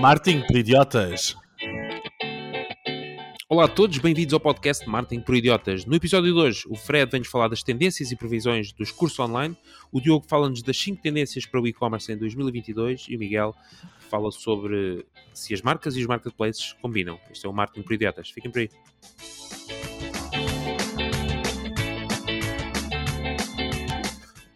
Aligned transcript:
Martin 0.00 0.42
por 0.46 0.56
Idiotas. 0.56 1.36
Olá 3.48 3.64
a 3.64 3.68
todos, 3.68 3.98
bem-vindos 3.98 4.34
ao 4.34 4.40
podcast 4.40 4.88
Martin 4.88 5.20
por 5.20 5.34
Idiotas. 5.34 5.84
No 5.84 5.94
episódio 5.94 6.32
de 6.32 6.38
hoje, 6.38 6.64
o 6.68 6.74
Fred 6.74 7.10
vem-nos 7.10 7.28
falar 7.28 7.48
das 7.48 7.62
tendências 7.62 8.10
e 8.10 8.16
previsões 8.16 8.72
dos 8.72 8.90
cursos 8.90 9.18
online, 9.18 9.56
o 9.92 10.00
Diogo 10.00 10.26
fala-nos 10.28 10.62
das 10.62 10.76
5 10.76 11.00
tendências 11.00 11.46
para 11.46 11.60
o 11.60 11.66
e-commerce 11.66 12.12
em 12.12 12.16
2022 12.16 13.06
e 13.08 13.16
o 13.16 13.18
Miguel 13.18 13.54
fala 14.10 14.30
sobre 14.30 15.06
se 15.32 15.54
as 15.54 15.62
marcas 15.62 15.96
e 15.96 16.00
os 16.00 16.06
marketplaces 16.06 16.74
combinam. 16.82 17.18
Este 17.30 17.46
é 17.46 17.48
o 17.48 17.52
Martin 17.52 17.82
por 17.82 17.92
Idiotas. 17.92 18.30
Fiquem 18.30 18.50
por 18.50 18.60
aí. 18.60 18.68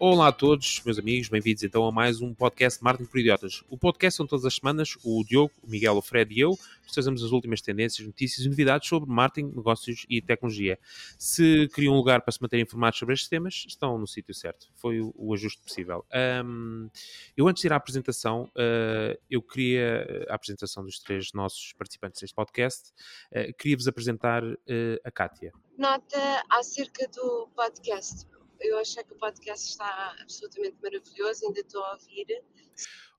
Olá 0.00 0.28
a 0.28 0.32
todos, 0.32 0.80
meus 0.84 0.96
amigos, 0.96 1.28
bem-vindos 1.28 1.64
então 1.64 1.84
a 1.84 1.90
mais 1.90 2.20
um 2.20 2.32
podcast 2.32 2.80
Marketing 2.84 3.10
por 3.10 3.18
Idiotas. 3.18 3.64
O 3.68 3.76
podcast 3.76 4.16
são 4.16 4.28
todas 4.28 4.44
as 4.44 4.54
semanas 4.54 4.96
o 5.02 5.24
Diogo, 5.24 5.52
o 5.60 5.68
Miguel, 5.68 5.96
o 5.96 6.00
Fred 6.00 6.32
e 6.32 6.38
eu 6.38 6.56
trazemos 6.92 7.22
as 7.22 7.32
últimas 7.32 7.60
tendências, 7.60 8.06
notícias 8.06 8.46
e 8.46 8.48
novidades 8.48 8.88
sobre 8.88 9.10
marketing, 9.10 9.52
negócios 9.54 10.06
e 10.08 10.20
tecnologia. 10.20 10.78
Se 11.18 11.68
queriam 11.74 11.94
um 11.94 11.96
lugar 11.96 12.22
para 12.22 12.32
se 12.32 12.40
manterem 12.40 12.62
informados 12.62 12.98
sobre 12.98 13.14
estes 13.14 13.28
temas, 13.28 13.64
estão 13.66 13.98
no 13.98 14.06
sítio 14.06 14.34
certo. 14.34 14.68
Foi 14.74 15.00
o, 15.00 15.12
o 15.16 15.34
ajuste 15.34 15.60
possível. 15.60 16.04
Um, 16.44 16.88
eu 17.36 17.48
antes 17.48 17.60
de 17.60 17.68
ir 17.68 17.72
à 17.72 17.76
apresentação, 17.76 18.44
uh, 18.54 19.18
eu 19.30 19.42
queria, 19.42 20.26
a 20.28 20.34
apresentação 20.34 20.84
dos 20.84 20.98
três 20.98 21.32
nossos 21.32 21.72
participantes 21.72 22.20
deste 22.20 22.34
podcast, 22.34 22.92
uh, 23.32 23.52
queria-vos 23.58 23.88
apresentar 23.88 24.44
uh, 24.44 24.56
a 25.04 25.10
Kátia. 25.10 25.52
Nota 25.76 26.44
acerca 26.50 27.06
do 27.08 27.48
podcast 27.54 28.26
eu 28.60 28.78
achei 28.78 29.02
que 29.04 29.12
o 29.12 29.18
podcast 29.18 29.68
está 29.68 30.16
absolutamente 30.20 30.76
maravilhoso, 30.82 31.46
ainda 31.46 31.60
estou 31.60 31.82
a 31.82 31.92
ouvir. 31.92 32.26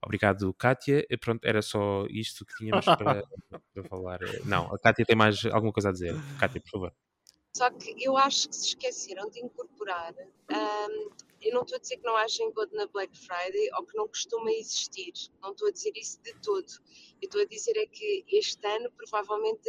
Obrigado, 0.02 0.52
Kátia. 0.54 1.06
Pronto, 1.20 1.44
era 1.44 1.60
só 1.60 2.06
isto 2.08 2.44
que 2.46 2.54
tínhamos 2.56 2.84
para, 2.84 3.22
para 3.74 3.84
falar. 3.84 4.20
Não, 4.44 4.72
a 4.74 4.78
Kátia 4.78 5.04
tem 5.04 5.16
mais 5.16 5.44
alguma 5.46 5.72
coisa 5.72 5.90
a 5.90 5.92
dizer. 5.92 6.14
Kátia, 6.38 6.60
por 6.60 6.70
favor. 6.70 6.94
Só 7.56 7.68
que 7.70 7.94
eu 7.98 8.16
acho 8.16 8.48
que 8.48 8.56
se 8.56 8.68
esqueceram 8.68 9.28
de 9.28 9.40
incorporar. 9.40 10.14
Um, 10.50 11.10
eu 11.40 11.54
não 11.54 11.62
estou 11.62 11.76
a 11.76 11.80
dizer 11.80 11.96
que 11.96 12.04
não 12.04 12.16
haja 12.16 12.42
encontro 12.44 12.76
na 12.76 12.86
Black 12.86 13.16
Friday 13.18 13.70
ou 13.76 13.84
que 13.84 13.96
não 13.96 14.06
costuma 14.06 14.50
existir. 14.52 15.12
Não 15.42 15.50
estou 15.50 15.68
a 15.68 15.72
dizer 15.72 15.92
isso 15.96 16.22
de 16.22 16.32
todo. 16.40 16.70
Eu 17.20 17.26
estou 17.26 17.40
a 17.42 17.44
dizer 17.44 17.76
é 17.76 17.86
que 17.86 18.24
este 18.28 18.64
ano 18.66 18.90
provavelmente 18.92 19.68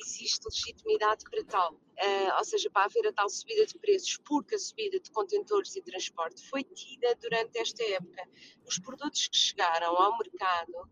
existe 0.00 0.44
legitimidade 0.44 1.24
para 1.30 1.44
tal. 1.44 1.72
Uh, 1.72 2.38
ou 2.38 2.44
seja, 2.44 2.70
para 2.70 2.84
haver 2.84 3.08
a 3.08 3.12
tal 3.12 3.28
subida 3.28 3.66
de 3.66 3.76
preços, 3.78 4.16
porque 4.18 4.54
a 4.54 4.58
subida 4.58 5.00
de 5.00 5.10
contentores 5.10 5.74
e 5.74 5.82
transporte 5.82 6.48
foi 6.48 6.62
tida 6.62 7.14
durante 7.16 7.58
esta 7.58 7.82
época. 7.82 8.28
Os 8.64 8.78
produtos 8.78 9.26
que 9.26 9.36
chegaram 9.36 9.96
ao 9.96 10.16
mercado 10.16 10.88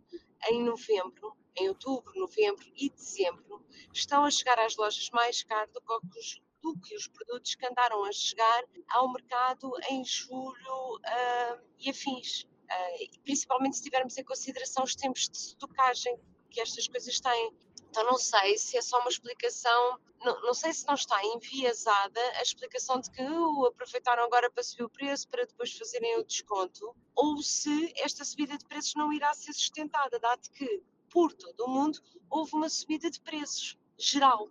em 0.49 0.63
novembro, 0.63 1.37
em 1.57 1.69
outubro, 1.69 2.13
novembro 2.19 2.67
e 2.77 2.91
dezembro, 2.91 3.65
estão 3.93 4.25
a 4.25 4.31
chegar 4.31 4.59
às 4.59 4.77
lojas 4.77 5.09
mais 5.11 5.43
caro 5.43 5.71
do 5.73 5.81
que 5.81 6.19
os, 6.19 6.43
do 6.61 6.79
que 6.81 6.97
os 6.97 7.07
produtos 7.07 7.55
que 7.55 7.67
andaram 7.67 8.05
a 8.05 8.13
chegar 8.13 8.65
ao 8.89 9.13
mercado 9.13 9.71
em 9.91 10.05
julho 10.05 10.97
uh, 10.97 11.61
e 11.79 11.91
afins. 11.91 12.43
Uh, 12.43 13.21
principalmente 13.23 13.77
se 13.77 13.83
tivermos 13.85 14.19
em 14.19 14.25
consideração 14.25 14.83
os 14.83 14.97
tempos 14.97 15.29
de 15.29 15.37
estocagem 15.37 16.19
que 16.51 16.61
estas 16.61 16.89
coisas 16.89 17.21
têm. 17.21 17.55
Então 17.97 18.11
não 18.11 18.19
sei 18.19 18.59
se 18.59 18.77
é 18.77 18.83
só 18.83 19.01
uma 19.01 19.09
explicação, 19.09 19.99
não, 20.23 20.39
não 20.43 20.53
sei 20.53 20.71
se 20.71 20.87
não 20.87 20.93
está 20.93 21.19
enviesada 21.25 22.21
a 22.39 22.43
explicação 22.43 23.01
de 23.01 23.11
que 23.11 23.23
uh, 23.23 23.65
aproveitaram 23.65 24.23
agora 24.23 24.51
para 24.51 24.63
subir 24.63 24.83
o 24.83 24.91
preço 24.91 25.27
para 25.27 25.47
depois 25.47 25.73
fazerem 25.73 26.19
o 26.19 26.23
desconto, 26.23 26.95
ou 27.15 27.43
se 27.43 27.95
esta 27.97 28.23
subida 28.23 28.59
de 28.59 28.67
preços 28.67 28.93
não 28.97 29.11
irá 29.15 29.33
ser 29.33 29.55
sustentada, 29.55 30.21
dado 30.21 30.47
que 30.51 30.83
por 31.09 31.33
todo 31.33 31.59
o 31.65 31.71
mundo 31.71 31.99
houve 32.29 32.55
uma 32.55 32.69
subida 32.69 33.11
de 33.11 33.19
preços 33.19 33.79
geral, 33.97 34.51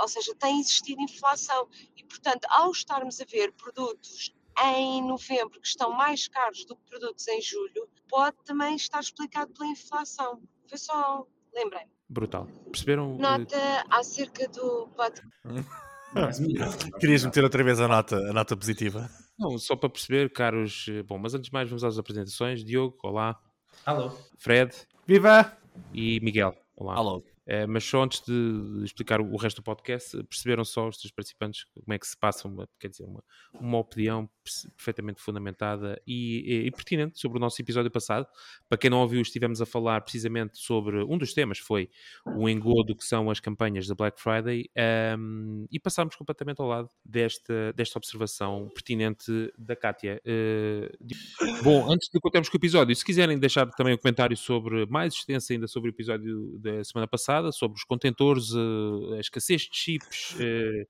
ou 0.00 0.06
seja, 0.06 0.32
tem 0.36 0.60
existido 0.60 1.02
inflação. 1.02 1.68
E, 1.96 2.04
portanto, 2.04 2.46
ao 2.48 2.70
estarmos 2.70 3.20
a 3.20 3.24
ver 3.24 3.52
produtos 3.54 4.32
em 4.66 5.02
novembro 5.02 5.60
que 5.60 5.66
estão 5.66 5.90
mais 5.90 6.28
caros 6.28 6.64
do 6.64 6.76
que 6.76 6.84
produtos 6.84 7.26
em 7.26 7.42
julho, 7.42 7.90
pode 8.08 8.36
também 8.44 8.76
estar 8.76 9.00
explicado 9.00 9.52
pela 9.52 9.68
inflação. 9.68 10.40
Foi 10.68 10.78
só, 10.78 11.26
lembrei 11.52 11.92
brutal. 12.08 12.46
Perceberam? 12.70 13.16
Nota 13.16 13.84
acerca 13.90 14.48
do 14.48 14.88
Querias 17.00 17.24
meter 17.24 17.42
outra 17.42 17.64
vez 17.64 17.80
a 17.80 17.88
nota, 17.88 18.16
a 18.16 18.32
nota 18.32 18.56
positiva? 18.56 19.10
Não, 19.38 19.58
só 19.58 19.74
para 19.74 19.88
perceber, 19.88 20.32
caros. 20.32 20.86
Eh, 20.88 21.02
bom, 21.02 21.18
mas 21.18 21.34
antes 21.34 21.48
de 21.48 21.52
mais, 21.52 21.68
vamos 21.68 21.82
às 21.82 21.98
apresentações. 21.98 22.64
Diogo, 22.64 22.96
olá. 23.02 23.36
Alô. 23.84 24.10
Fred. 24.38 24.72
Viva! 25.06 25.56
E 25.92 26.20
Miguel, 26.20 26.56
olá. 26.76 26.94
Alô. 26.94 27.24
É, 27.46 27.66
mas 27.66 27.84
só 27.84 28.02
antes 28.02 28.22
de 28.24 28.84
explicar 28.84 29.20
o 29.20 29.36
resto 29.36 29.56
do 29.56 29.64
podcast, 29.64 30.16
perceberam 30.24 30.64
só 30.64 30.88
os 30.88 30.96
três 30.96 31.12
participantes 31.12 31.66
como 31.74 31.92
é 31.92 31.98
que 31.98 32.06
se 32.06 32.16
passa 32.16 32.48
uma, 32.48 32.66
quer 32.78 32.88
dizer, 32.88 33.04
uma, 33.04 33.22
uma 33.60 33.78
opinião 33.78 34.28
perfeitamente 34.76 35.20
fundamentada 35.20 36.00
e, 36.06 36.40
e, 36.40 36.66
e, 36.66 36.70
pertinente 36.70 37.18
sobre 37.18 37.38
o 37.38 37.40
nosso 37.40 37.60
episódio 37.60 37.90
passado. 37.90 38.26
Para 38.68 38.78
quem 38.78 38.90
não 38.90 39.00
ouviu, 39.00 39.20
estivemos 39.20 39.60
a 39.60 39.66
falar 39.66 40.00
precisamente 40.02 40.58
sobre 40.58 41.02
um 41.04 41.16
dos 41.16 41.32
temas, 41.32 41.58
foi 41.58 41.88
o 42.36 42.48
engodo 42.48 42.94
que 42.94 43.04
são 43.04 43.30
as 43.30 43.40
campanhas 43.40 43.86
da 43.86 43.94
Black 43.94 44.20
Friday 44.20 44.70
um, 45.18 45.66
e 45.70 45.80
passámos 45.80 46.14
completamente 46.16 46.60
ao 46.60 46.66
lado 46.66 46.88
desta, 47.04 47.72
desta 47.72 47.98
observação 47.98 48.68
pertinente 48.74 49.52
da 49.56 49.74
Kátia. 49.74 50.20
Uh, 50.26 51.62
bom, 51.62 51.90
antes 51.90 52.08
de 52.12 52.20
contarmos 52.20 52.48
com 52.48 52.56
o 52.56 52.60
episódio, 52.60 52.94
se 52.94 53.04
quiserem 53.04 53.38
deixar 53.38 53.66
também 53.70 53.94
um 53.94 53.98
comentário 53.98 54.36
sobre 54.36 54.86
mais 54.86 55.14
extensa 55.14 55.52
ainda 55.52 55.66
sobre 55.66 55.90
o 55.90 55.92
episódio 55.92 56.58
da 56.58 56.84
semana 56.84 57.06
passada, 57.06 57.50
sobre 57.50 57.76
os 57.76 57.84
contentores, 57.84 58.50
uh, 58.52 59.14
a 59.16 59.20
escassez 59.20 59.62
de 59.62 59.76
chips. 59.76 60.34
Uh, 60.34 60.86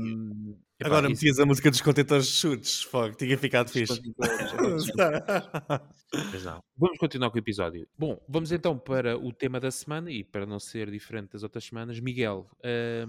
um, 0.00 0.56
Epá, 0.80 0.90
Agora 0.90 1.06
isso... 1.06 1.24
metias 1.24 1.40
a 1.40 1.46
música 1.46 1.70
dos 1.70 1.80
contentores 1.80 2.26
de 2.28 2.32
chutes, 2.34 2.82
fogo, 2.82 3.12
tinha 3.16 3.36
ficado 3.36 3.68
fixe. 3.68 4.00
Mas 4.16 4.84
não. 6.44 6.62
Vamos 6.76 6.98
continuar 6.98 7.30
com 7.30 7.36
o 7.36 7.40
episódio. 7.40 7.88
Bom, 7.98 8.20
vamos 8.28 8.52
então 8.52 8.78
para 8.78 9.18
o 9.18 9.32
tema 9.32 9.58
da 9.58 9.72
semana 9.72 10.08
e 10.08 10.22
para 10.22 10.46
não 10.46 10.60
ser 10.60 10.88
diferente 10.88 11.32
das 11.32 11.42
outras 11.42 11.64
semanas, 11.64 11.98
Miguel, 11.98 12.46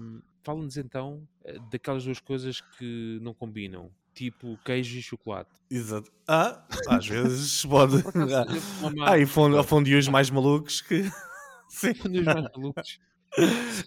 um, 0.00 0.20
fala-nos 0.42 0.76
então 0.76 1.22
eh, 1.44 1.58
daquelas 1.70 2.04
duas 2.04 2.18
coisas 2.18 2.60
que 2.60 3.20
não 3.22 3.32
combinam, 3.32 3.88
tipo 4.12 4.58
queijo 4.64 4.98
e 4.98 5.02
chocolate. 5.02 5.50
Exato. 5.70 6.10
Ah, 6.26 6.66
às 6.88 7.06
vezes 7.06 7.64
pode. 7.66 8.02
ah, 9.06 9.16
e 9.16 9.24
fondios 9.64 10.08
mais 10.08 10.28
malucos 10.28 10.80
que. 10.80 11.08
Sim. 11.70 11.94
Fondios 11.94 12.24
mais 12.24 12.42
malucos. 12.52 12.98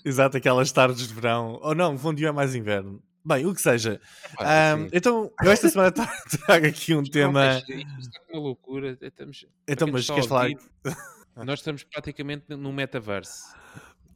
Exato, 0.06 0.38
aquelas 0.38 0.72
tardes 0.72 1.06
de 1.06 1.14
verão. 1.14 1.60
Ou 1.62 1.76
não, 1.76 1.98
fondue 1.98 2.26
é 2.26 2.32
mais 2.32 2.56
inverno. 2.56 3.04
Bem, 3.25 3.45
o 3.45 3.53
que 3.53 3.61
seja. 3.61 4.01
Ah, 4.38 4.75
um, 4.78 4.89
então, 4.91 5.31
eu 5.41 5.51
esta 5.51 5.69
semana 5.69 5.91
trago 6.45 6.67
aqui 6.67 6.94
um 6.94 7.03
tema. 7.03 7.57
Isto 7.57 7.72
está 8.00 8.19
uma 8.31 8.41
loucura. 8.41 8.97
Estamos, 9.01 9.45
então, 9.67 9.88
mas 9.88 10.07
queres 10.07 10.25
falar? 10.25 10.50
Nós 11.35 11.59
estamos 11.59 11.84
praticamente 11.84 12.45
num 12.50 12.73
metaverse. 12.73 13.53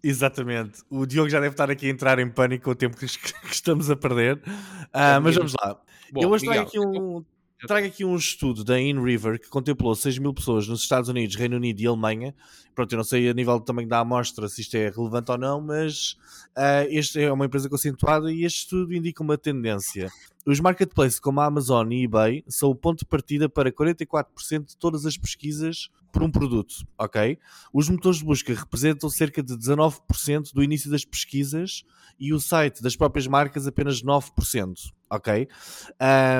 Exatamente. 0.03 0.81
O 0.89 1.05
Diogo 1.05 1.29
já 1.29 1.39
deve 1.39 1.53
estar 1.53 1.71
aqui 1.71 1.87
a 1.87 1.89
entrar 1.89 2.19
em 2.19 2.29
pânico 2.29 2.65
com 2.65 2.71
o 2.71 2.75
tempo 2.75 2.97
que, 2.97 3.05
estamos 3.49 3.89
a 3.89 3.95
perder. 3.95 4.37
Uh, 4.37 5.21
mas 5.23 5.35
vamos 5.35 5.53
lá. 5.59 5.79
Bom, 6.11 6.21
eu 6.21 6.29
hoje 6.29 6.45
trago 6.45 6.61
aqui 6.61 6.79
um, 6.79 7.23
trago 7.65 7.87
aqui 7.87 8.05
um 8.05 8.15
estudo 8.15 8.63
da 8.63 8.79
InRiver 8.79 9.39
que 9.39 9.49
contemplou 9.49 9.95
6 9.95 10.19
mil 10.19 10.31
pessoas 10.31 10.67
nos 10.67 10.81
Estados 10.81 11.09
Unidos, 11.09 11.35
Reino 11.35 11.55
Unido 11.55 11.79
e 11.79 11.87
Alemanha. 11.87 12.35
Pronto, 12.75 12.91
eu 12.91 12.97
não 12.97 13.03
sei 13.03 13.27
a 13.27 13.33
nível 13.33 13.59
também 13.59 13.87
da 13.87 13.99
amostra 13.99 14.47
se 14.47 14.61
isto 14.61 14.75
é 14.75 14.89
relevante 14.89 15.31
ou 15.31 15.37
não, 15.39 15.59
mas 15.59 16.15
uh, 16.55 17.19
é 17.19 17.31
uma 17.31 17.47
empresa 17.47 17.67
conceituada 17.67 18.31
e 18.31 18.43
este 18.43 18.59
estudo 18.59 18.93
indica 18.93 19.23
uma 19.23 19.39
tendência. 19.39 20.11
Os 20.45 20.59
marketplaces 20.59 21.19
como 21.19 21.41
a 21.41 21.45
Amazon 21.45 21.91
e 21.91 22.03
eBay 22.03 22.43
são 22.47 22.69
o 22.69 22.75
ponto 22.75 22.99
de 22.99 23.05
partida 23.05 23.49
para 23.49 23.71
44% 23.71 24.65
de 24.65 24.77
todas 24.77 25.05
as 25.05 25.17
pesquisas 25.17 25.89
por 26.11 26.21
um 26.21 26.31
produto, 26.31 26.85
ok? 26.97 27.37
Os 27.73 27.89
motores 27.89 28.19
de 28.19 28.25
busca 28.25 28.53
representam 28.53 29.09
cerca 29.09 29.41
de 29.41 29.57
19% 29.57 30.53
do 30.53 30.63
início 30.63 30.91
das 30.91 31.03
pesquisas 31.03 31.83
e 32.19 32.33
o 32.33 32.39
site 32.39 32.83
das 32.83 32.95
próprias 32.95 33.27
marcas 33.27 33.67
apenas 33.67 34.01
9%, 34.03 34.75
ok? 35.09 35.47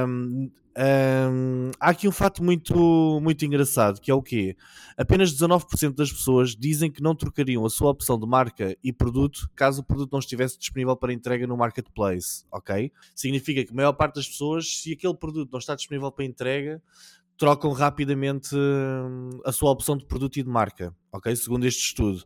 Um, 0.07 0.49
um, 0.77 1.71
há 1.79 1.89
aqui 1.89 2.07
um 2.07 2.11
fato 2.11 2.43
muito, 2.43 3.19
muito 3.19 3.43
engraçado, 3.43 3.99
que 3.99 4.11
é 4.11 4.13
o 4.13 4.21
quê? 4.21 4.55
Apenas 4.95 5.33
19% 5.33 5.95
das 5.95 6.11
pessoas 6.11 6.55
dizem 6.55 6.91
que 6.91 7.01
não 7.01 7.15
trocariam 7.15 7.65
a 7.65 7.69
sua 7.69 7.89
opção 7.89 8.19
de 8.19 8.27
marca 8.27 8.77
e 8.83 8.93
produto 8.93 9.49
caso 9.55 9.81
o 9.81 9.83
produto 9.83 10.11
não 10.11 10.19
estivesse 10.19 10.59
disponível 10.59 10.95
para 10.95 11.11
entrega 11.11 11.47
no 11.47 11.57
marketplace, 11.57 12.45
ok? 12.51 12.91
Significa 13.15 13.65
que 13.65 13.71
a 13.71 13.75
maior 13.75 13.93
parte 13.93 14.15
das 14.15 14.27
pessoas, 14.27 14.77
se 14.77 14.93
aquele 14.93 15.15
produto 15.15 15.51
não 15.51 15.59
está 15.59 15.73
disponível 15.73 16.11
para 16.11 16.25
entrega, 16.25 16.81
trocam 17.37 17.71
rapidamente 17.71 18.55
hum, 18.55 19.29
a 19.45 19.51
sua 19.51 19.71
opção 19.71 19.97
de 19.97 20.05
produto 20.05 20.37
e 20.37 20.43
de 20.43 20.49
marca, 20.49 20.93
ok? 21.17 21.35
Segundo 21.35 21.65
este 21.65 21.83
estudo. 21.83 22.23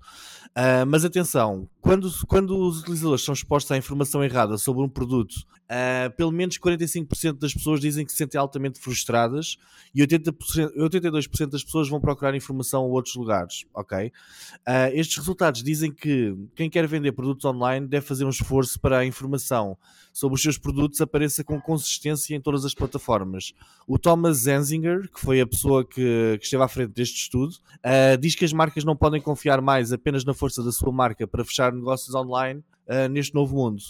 Uh, 0.51 0.85
mas 0.85 1.05
atenção, 1.05 1.69
quando, 1.79 2.11
quando 2.27 2.57
os 2.57 2.81
utilizadores 2.81 3.23
são 3.23 3.33
expostos 3.33 3.71
à 3.71 3.77
informação 3.77 4.21
errada 4.21 4.57
sobre 4.57 4.83
um 4.83 4.89
produto, 4.89 5.33
uh, 5.33 6.13
pelo 6.17 6.31
menos 6.31 6.57
45% 6.57 7.39
das 7.39 7.53
pessoas 7.53 7.79
dizem 7.79 8.05
que 8.05 8.11
se 8.11 8.17
sentem 8.17 8.37
altamente 8.37 8.77
frustradas 8.77 9.55
e 9.95 10.01
80%, 10.01 10.75
82% 10.75 11.47
das 11.47 11.63
pessoas 11.63 11.87
vão 11.87 12.01
procurar 12.01 12.35
informação 12.35 12.83
a 12.83 12.85
outros 12.85 13.15
lugares, 13.15 13.65
ok? 13.73 14.07
Uh, 14.07 14.91
estes 14.91 15.15
resultados 15.15 15.63
dizem 15.63 15.89
que 15.89 16.35
quem 16.53 16.69
quer 16.69 16.85
vender 16.85 17.13
produtos 17.13 17.45
online 17.45 17.87
deve 17.87 18.05
fazer 18.05 18.25
um 18.25 18.29
esforço 18.29 18.77
para 18.77 18.97
a 18.97 19.05
informação 19.05 19.77
sobre 20.11 20.35
os 20.35 20.41
seus 20.41 20.57
produtos 20.57 20.99
apareça 20.99 21.45
com 21.45 21.61
consistência 21.61 22.35
em 22.35 22.41
todas 22.41 22.65
as 22.65 22.73
plataformas. 22.73 23.53
O 23.87 23.97
Thomas 23.97 24.39
Zenzinger, 24.39 25.09
que 25.09 25.21
foi 25.21 25.39
a 25.39 25.47
pessoa 25.47 25.85
que, 25.85 26.37
que 26.39 26.43
esteve 26.43 26.61
à 26.61 26.67
frente 26.67 26.91
deste 26.91 27.21
estudo, 27.21 27.55
diz 28.19 28.35
que 28.35 28.43
as 28.43 28.51
marcas 28.51 28.80
não 28.83 28.95
podem 28.95 29.21
confiar 29.21 29.61
mais 29.61 29.91
apenas 29.91 30.23
na 30.23 30.33
força 30.33 30.63
da 30.63 30.71
sua 30.71 30.91
marca 30.91 31.27
para 31.27 31.45
fechar 31.45 31.71
negócios 31.71 32.13
online 32.15 32.63
uh, 32.87 33.09
neste 33.09 33.33
novo 33.33 33.55
mundo. 33.55 33.81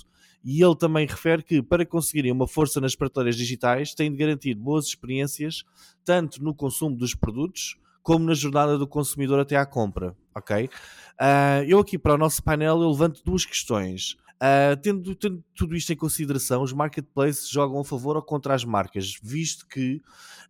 E 0.43 0.63
ele 0.63 0.75
também 0.75 1.05
refere 1.05 1.43
que 1.43 1.61
para 1.61 1.85
conseguirem 1.85 2.31
uma 2.31 2.47
força 2.47 2.81
nas 2.81 2.95
prateleiras 2.95 3.35
digitais 3.35 3.93
têm 3.93 4.11
de 4.11 4.17
garantir 4.17 4.55
boas 4.55 4.85
experiências 4.87 5.63
tanto 6.03 6.43
no 6.43 6.53
consumo 6.53 6.95
dos 6.95 7.13
produtos 7.13 7.77
como 8.01 8.25
na 8.25 8.33
jornada 8.33 8.77
do 8.77 8.87
consumidor 8.87 9.39
até 9.39 9.55
à 9.55 9.65
compra, 9.65 10.15
ok? 10.35 10.65
Uh, 10.65 11.63
eu 11.67 11.79
aqui 11.79 11.99
para 11.99 12.15
o 12.15 12.17
nosso 12.17 12.41
painel 12.43 12.77
levanto 12.77 13.21
duas 13.23 13.45
questões. 13.45 14.17
Uh, 14.41 14.75
tendo, 14.81 15.13
tendo, 15.13 15.43
tudo 15.55 15.75
isto 15.75 15.93
em 15.93 15.95
consideração, 15.95 16.63
os 16.63 16.73
marketplaces 16.73 17.47
jogam 17.47 17.79
a 17.79 17.85
favor 17.85 18.15
ou 18.15 18.23
contra 18.23 18.55
as 18.55 18.65
marcas, 18.65 19.13
visto 19.21 19.67
que 19.67 20.01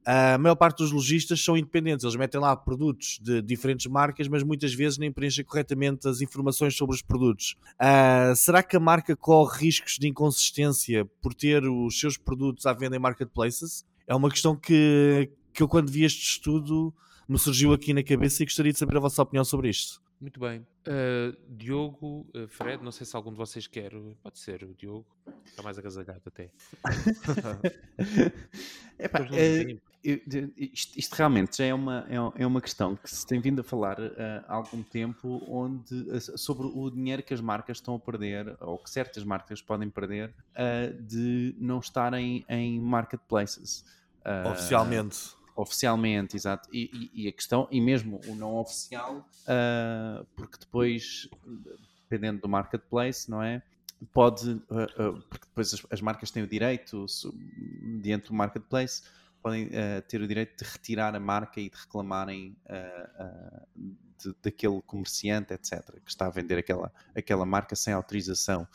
uh, 0.08 0.36
a 0.36 0.38
maior 0.38 0.56
parte 0.56 0.78
dos 0.78 0.94
lojistas 0.94 1.44
são 1.44 1.58
independentes, 1.58 2.06
eles 2.06 2.16
metem 2.16 2.40
lá 2.40 2.56
produtos 2.56 3.20
de 3.22 3.42
diferentes 3.42 3.88
marcas, 3.88 4.30
mas 4.30 4.44
muitas 4.44 4.74
vezes 4.74 4.98
nem 4.98 5.12
preenchem 5.12 5.44
corretamente 5.44 6.08
as 6.08 6.22
informações 6.22 6.74
sobre 6.78 6.96
os 6.96 7.02
produtos. 7.02 7.58
Uh, 7.74 8.34
será 8.34 8.64
que 8.64 8.78
a 8.78 8.80
marca 8.80 9.14
corre 9.14 9.66
riscos 9.66 9.98
de 10.00 10.08
inconsistência 10.08 11.04
por 11.22 11.34
ter 11.34 11.66
os 11.66 12.00
seus 12.00 12.18
produtos 12.18 12.66
à 12.66 12.72
venda 12.72 12.96
em 12.96 13.00
marketplaces? 13.00 13.86
É 14.08 14.16
uma 14.16 14.30
questão 14.30 14.56
que, 14.56 15.30
que 15.54 15.62
eu, 15.62 15.68
quando 15.68 15.92
vi 15.92 16.06
este 16.06 16.24
estudo, 16.24 16.94
me 17.28 17.38
surgiu 17.38 17.74
aqui 17.74 17.94
na 17.94 18.04
cabeça 18.04 18.42
e 18.42 18.46
gostaria 18.46 18.72
de 18.72 18.80
saber 18.80 18.96
a 18.96 19.02
vossa 19.02 19.22
opinião 19.22 19.44
sobre 19.44 19.70
isto. 19.70 20.01
Muito 20.22 20.40
bem. 20.40 20.66
Uh, 20.88 21.36
Diogo, 21.50 22.28
uh, 22.36 22.48
Fred, 22.48 22.84
não 22.84 22.92
sei 22.92 23.08
se 23.08 23.16
algum 23.16 23.32
de 23.32 23.38
vocês 23.38 23.66
quer. 23.66 23.92
Pode 24.22 24.38
ser 24.38 24.64
o 24.64 24.76
Diogo. 24.76 25.08
Está 25.44 25.64
mais 25.64 25.80
agasalhado 25.80 26.22
até. 26.28 26.52
Epá, 29.00 29.22
uh, 29.22 29.82
isto, 30.56 31.00
isto, 31.00 31.16
realmente 31.16 31.58
já 31.58 31.66
é 31.66 31.74
uma, 31.74 32.06
é, 32.08 32.44
é, 32.44 32.46
uma 32.46 32.62
questão 32.62 32.96
que 32.96 33.10
se 33.10 33.26
tem 33.26 33.42
vindo 33.42 33.62
a 33.62 33.64
falar 33.64 33.98
há 34.48 34.54
algum 34.54 34.84
tempo 34.84 35.44
onde, 35.48 36.22
sobre 36.38 36.68
o 36.68 36.92
dinheiro 36.92 37.24
que 37.24 37.34
as 37.34 37.42
marcas 37.42 37.78
estão 37.78 37.96
a 37.96 38.00
perder, 38.00 38.56
ou 38.60 38.78
que 38.78 38.92
certas 38.92 39.24
marcas 39.24 39.60
podem 39.60 39.90
perder, 39.90 40.36
de 41.02 41.56
não 41.60 41.80
estarem 41.80 42.46
em 42.48 42.80
marketplaces. 42.80 43.84
Oficialmente 44.52 45.41
oficialmente, 45.56 46.36
exato. 46.36 46.70
E, 46.72 46.90
e, 46.94 47.24
e, 47.24 47.28
a 47.28 47.32
questão, 47.32 47.68
e 47.72 47.80
mesmo 47.80 48.20
o 48.28 48.36
não 48.36 48.56
oficial, 48.56 49.28
uh, 49.44 50.26
porque 50.36 50.58
depois, 50.60 51.30
dependendo 52.04 52.42
do 52.42 52.50
marketplace, 52.50 53.30
não 53.30 53.42
é? 53.42 53.62
Pode, 54.12 54.50
uh, 54.50 55.10
uh, 55.10 55.22
porque 55.30 55.46
depois 55.48 55.74
as, 55.74 55.86
as, 55.92 56.02
marcas 56.02 56.32
têm 56.32 56.44
o 56.44 56.48
direito, 56.48 57.06
diante 58.02 58.28
do 58.28 58.34
marketplace, 58.34 59.04
podem 59.42 59.70
ter 60.08 60.22
o 60.22 60.28
direito 60.28 60.64
de 60.64 60.70
retirar 60.70 61.16
a 61.16 61.20
marca 61.20 61.60
e 61.60 61.68
de 61.68 61.76
reclamarem 61.76 62.56
de, 64.20 64.36
daquele 64.42 64.82
comerciante, 64.84 65.52
etc., 65.52 65.82
que 66.04 66.12
está 66.12 66.28
a 66.28 66.30
vender 66.30 66.60
aquela, 66.60 66.92
aquela 67.16 67.44
marca 67.44 67.76
sem 67.76 67.92
autorização. 67.92 68.68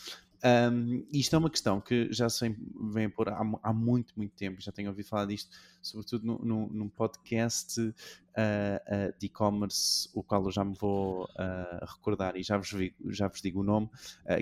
Um, 0.47 1.05
isto 1.13 1.35
é 1.35 1.39
uma 1.39 1.51
questão 1.51 1.81
que 1.81 2.13
já 2.13 2.29
se 2.29 2.55
vem, 2.93 3.11
por 3.11 3.29
há, 3.29 3.41
há, 3.63 3.73
muito, 3.73 4.15
muito 4.17 4.33
tempo, 4.37 4.61
já 4.61 4.71
tenho 4.71 4.89
ouvido 4.91 5.09
falar 5.09 5.27
disto, 5.27 5.51
sobretudo 5.83 6.25
no, 6.25 6.69
num 6.69 6.89
podcast 6.89 7.93
uh, 8.37 9.09
uh, 9.11 9.19
de 9.19 9.27
e-commerce, 9.27 10.09
o 10.15 10.23
qual 10.23 10.45
eu 10.45 10.51
já 10.51 10.65
me 10.65 10.75
vou 10.75 11.25
uh, 11.25 11.87
recordar 11.87 12.37
e 12.37 12.43
já 12.43 12.57
vos, 12.57 12.71
vi, 12.71 12.95
já 13.07 13.29
vos 13.29 13.41
digo 13.41 13.61
o 13.61 13.65
nome, 13.65 13.89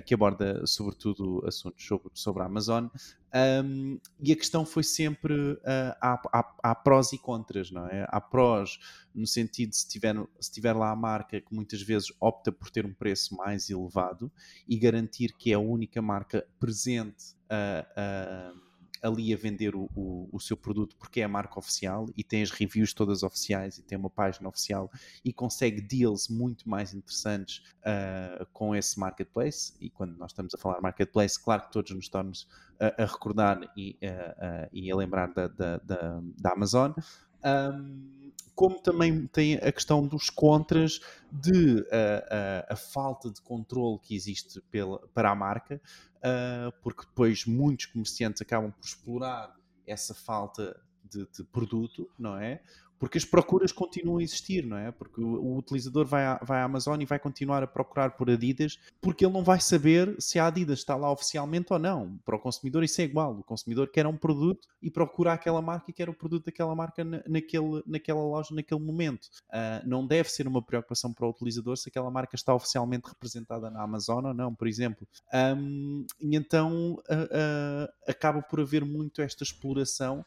que 0.05 0.13
aborda 0.13 0.65
sobretudo 0.65 1.43
assuntos 1.47 1.85
sobre, 1.85 2.09
sobre 2.13 2.43
a 2.43 2.45
Amazon. 2.45 2.87
Um, 3.63 3.99
e 4.21 4.31
a 4.31 4.35
questão 4.35 4.65
foi 4.65 4.83
sempre 4.83 5.59
há, 6.01 6.21
há, 6.63 6.75
prós 6.75 7.11
e 7.11 7.17
contras, 7.17 7.69
não 7.69 7.85
é? 7.87 8.07
Há 8.09 8.21
prós 8.21 8.79
no 9.13 9.27
sentido 9.27 9.73
se 9.73 9.87
tiver, 9.87 10.15
se 10.39 10.51
tiver 10.51 10.73
lá 10.73 10.91
a 10.91 10.95
marca 10.95 11.41
que 11.41 11.53
muitas 11.53 11.81
vezes 11.81 12.13
opta 12.19 12.51
por 12.51 12.69
ter 12.69 12.85
um 12.85 12.93
preço 12.93 13.35
mais 13.35 13.69
elevado 13.69 14.31
e 14.67 14.77
garantir 14.77 15.33
que 15.37 15.51
é 15.51 15.55
a 15.55 15.59
única 15.59 16.01
marca 16.01 16.47
presente 16.59 17.35
uh, 17.51 18.53
uh, 18.55 18.64
ali 19.05 19.33
a 19.33 19.37
vender 19.37 19.75
o, 19.75 19.89
o, 19.95 20.27
o, 20.31 20.39
seu 20.39 20.57
produto 20.57 20.95
porque 20.97 21.21
é 21.21 21.23
a 21.23 21.27
marca 21.27 21.59
oficial 21.59 22.07
e 22.17 22.23
tem 22.23 22.41
as 22.41 22.49
reviews 22.49 22.93
todas 22.93 23.21
oficiais 23.21 23.77
e 23.77 23.83
tem 23.83 23.97
uma 23.97 24.09
página 24.09 24.49
oficial 24.49 24.89
e 25.23 25.31
consegue 25.31 25.79
deals 25.79 26.27
muito 26.27 26.67
mais 26.67 26.93
interessantes 26.93 27.61
uh, 27.81 28.45
com 28.51 28.75
esse 28.75 28.99
marketplace. 28.99 29.73
E 29.79 29.89
quando 29.89 30.17
nós 30.17 30.31
estamos 30.31 30.53
a 30.55 30.57
falar 30.57 30.81
marketplace, 30.81 31.41
claro 31.41 31.63
que 31.63 31.71
todos 31.71 31.91
nos 31.91 32.05
estamos 32.05 32.47
a, 32.79 33.03
a 33.03 33.05
recordar 33.05 33.61
e, 33.77 33.97
uh, 34.01 34.65
uh, 34.65 34.69
e, 34.73 34.91
a 34.91 34.95
lembrar 34.95 35.27
da, 35.33 35.47
da, 35.47 35.77
da, 35.77 36.21
da 36.37 36.51
Amazon. 36.51 36.91
Um, 37.43 38.15
como 38.55 38.81
também 38.81 39.27
tem 39.27 39.55
a 39.55 39.71
questão 39.71 40.07
dos 40.07 40.29
contras 40.29 41.01
de 41.29 41.85
a, 41.91 42.73
a 42.73 42.75
falta 42.75 43.29
de 43.29 43.41
controle 43.41 43.99
que 43.99 44.15
existe 44.15 44.61
pela, 44.71 45.05
para 45.09 45.29
a 45.29 45.35
marca, 45.35 45.81
uh, 46.25 46.71
porque 46.81 47.05
depois 47.05 47.45
muitos 47.45 47.85
comerciantes 47.85 48.41
acabam 48.41 48.71
por 48.71 48.83
explorar 48.83 49.55
essa 49.85 50.13
falta 50.13 50.79
de, 51.03 51.27
de, 51.27 51.43
produto, 51.43 52.09
não 52.17 52.37
é? 52.37 52.61
Porque 52.99 53.17
as 53.17 53.25
procuras 53.25 53.71
continuam 53.71 54.17
a 54.17 54.23
existir, 54.23 54.65
não 54.65 54.77
é? 54.77 54.91
Porque 54.91 55.21
o, 55.21 55.57
utilizador 55.57 56.05
vai 56.05 56.25
à, 56.25 56.39
vai 56.43 56.59
à 56.61 56.63
Amazon 56.63 56.99
e 57.01 57.05
vai 57.05 57.19
continuar 57.19 57.63
a 57.63 57.67
procurar 57.67 58.11
por 58.11 58.29
Adidas, 58.29 58.79
porque 59.01 59.25
ele 59.25 59.33
não 59.33 59.43
vai 59.43 59.59
saber 59.59 60.15
se 60.19 60.39
a 60.39 60.47
Adidas 60.47 60.79
está 60.79 60.95
lá 60.95 61.11
oficialmente 61.11 61.71
ou 61.71 61.79
não. 61.79 62.17
Para 62.25 62.35
o 62.35 62.39
consumidor 62.39 62.83
isso 62.83 63.01
é 63.01 63.03
igual. 63.03 63.39
O 63.39 63.43
consumidor 63.43 63.89
quer 63.89 64.07
um 64.07 64.15
produto 64.15 64.67
e 64.81 64.89
procura 64.89 65.33
aquela 65.33 65.61
marca 65.61 65.89
e 65.89 65.93
quer 65.93 66.09
o 66.09 66.13
produto 66.13 66.45
daquela 66.45 66.75
marca 66.75 67.03
na, 67.03 67.21
naquele, 67.27 67.83
naquela 67.85 68.23
loja, 68.23 68.53
naquele 68.53 68.81
momento. 68.81 69.25
Uh, 69.49 69.87
não 69.87 70.05
deve 70.05 70.29
ser 70.29 70.47
uma 70.47 70.61
preocupação 70.61 71.13
para 71.13 71.25
o 71.25 71.29
utilizador 71.29 71.77
se 71.77 71.89
aquela 71.89 72.09
marca 72.09 72.35
está 72.35 72.53
oficialmente 72.53 73.07
representada 73.07 73.69
na 73.69 73.81
Amazon 73.81 74.25
ou 74.25 74.33
não, 74.33 74.53
por 74.53 74.67
exemplo. 74.67 75.07
Um, 75.33 76.05
e 76.19 76.35
então 76.35 76.93
uh, 76.93 76.97
uh, 76.97 77.93
acaba 78.07 78.41
por 78.41 78.59
haver 78.59 78.85
muito 78.85 79.21
esta 79.21 79.43
exploração 79.43 80.25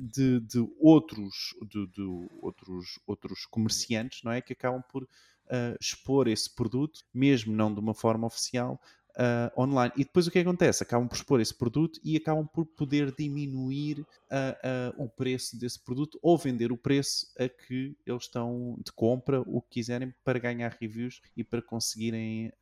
de, 0.00 0.40
de, 0.40 0.68
outros, 0.78 1.54
de, 1.62 1.86
de, 1.86 2.28
outros, 2.40 2.98
outros 3.06 3.46
comerciantes, 3.46 4.22
não 4.22 4.32
é? 4.32 4.40
Que 4.40 4.52
acabam 4.52 4.82
por 4.82 5.06
uh, 5.50 5.76
expor 5.80 6.28
esse 6.28 6.48
produto, 6.54 7.04
mesmo 7.12 7.54
não 7.54 7.72
de 7.72 7.80
uma 7.80 7.94
forma 7.94 8.26
oficial, 8.26 8.80
uh, 9.10 9.60
online. 9.60 9.92
E 9.96 10.04
depois 10.04 10.26
o 10.26 10.30
que 10.30 10.38
acontece? 10.38 10.82
Acabam 10.82 11.08
por 11.08 11.16
expor 11.16 11.40
esse 11.40 11.54
produto 11.54 12.00
e 12.02 12.16
acabam 12.16 12.46
por 12.46 12.64
poder 12.64 13.12
diminuir 13.14 14.00
uh, 14.00 15.04
o 15.04 15.08
preço 15.08 15.58
desse 15.58 15.78
produto 15.78 16.18
ou 16.22 16.38
vender 16.38 16.72
o 16.72 16.76
preço 16.76 17.26
a 17.38 17.48
que 17.48 17.96
eles 18.06 18.22
estão 18.22 18.78
de 18.84 18.92
compra, 18.92 19.40
o 19.42 19.60
que 19.60 19.80
quiserem, 19.80 20.14
para 20.24 20.38
ganhar 20.38 20.76
reviews 20.80 21.20
e 21.36 21.42
para 21.44 21.60
conseguirem, 21.60 22.52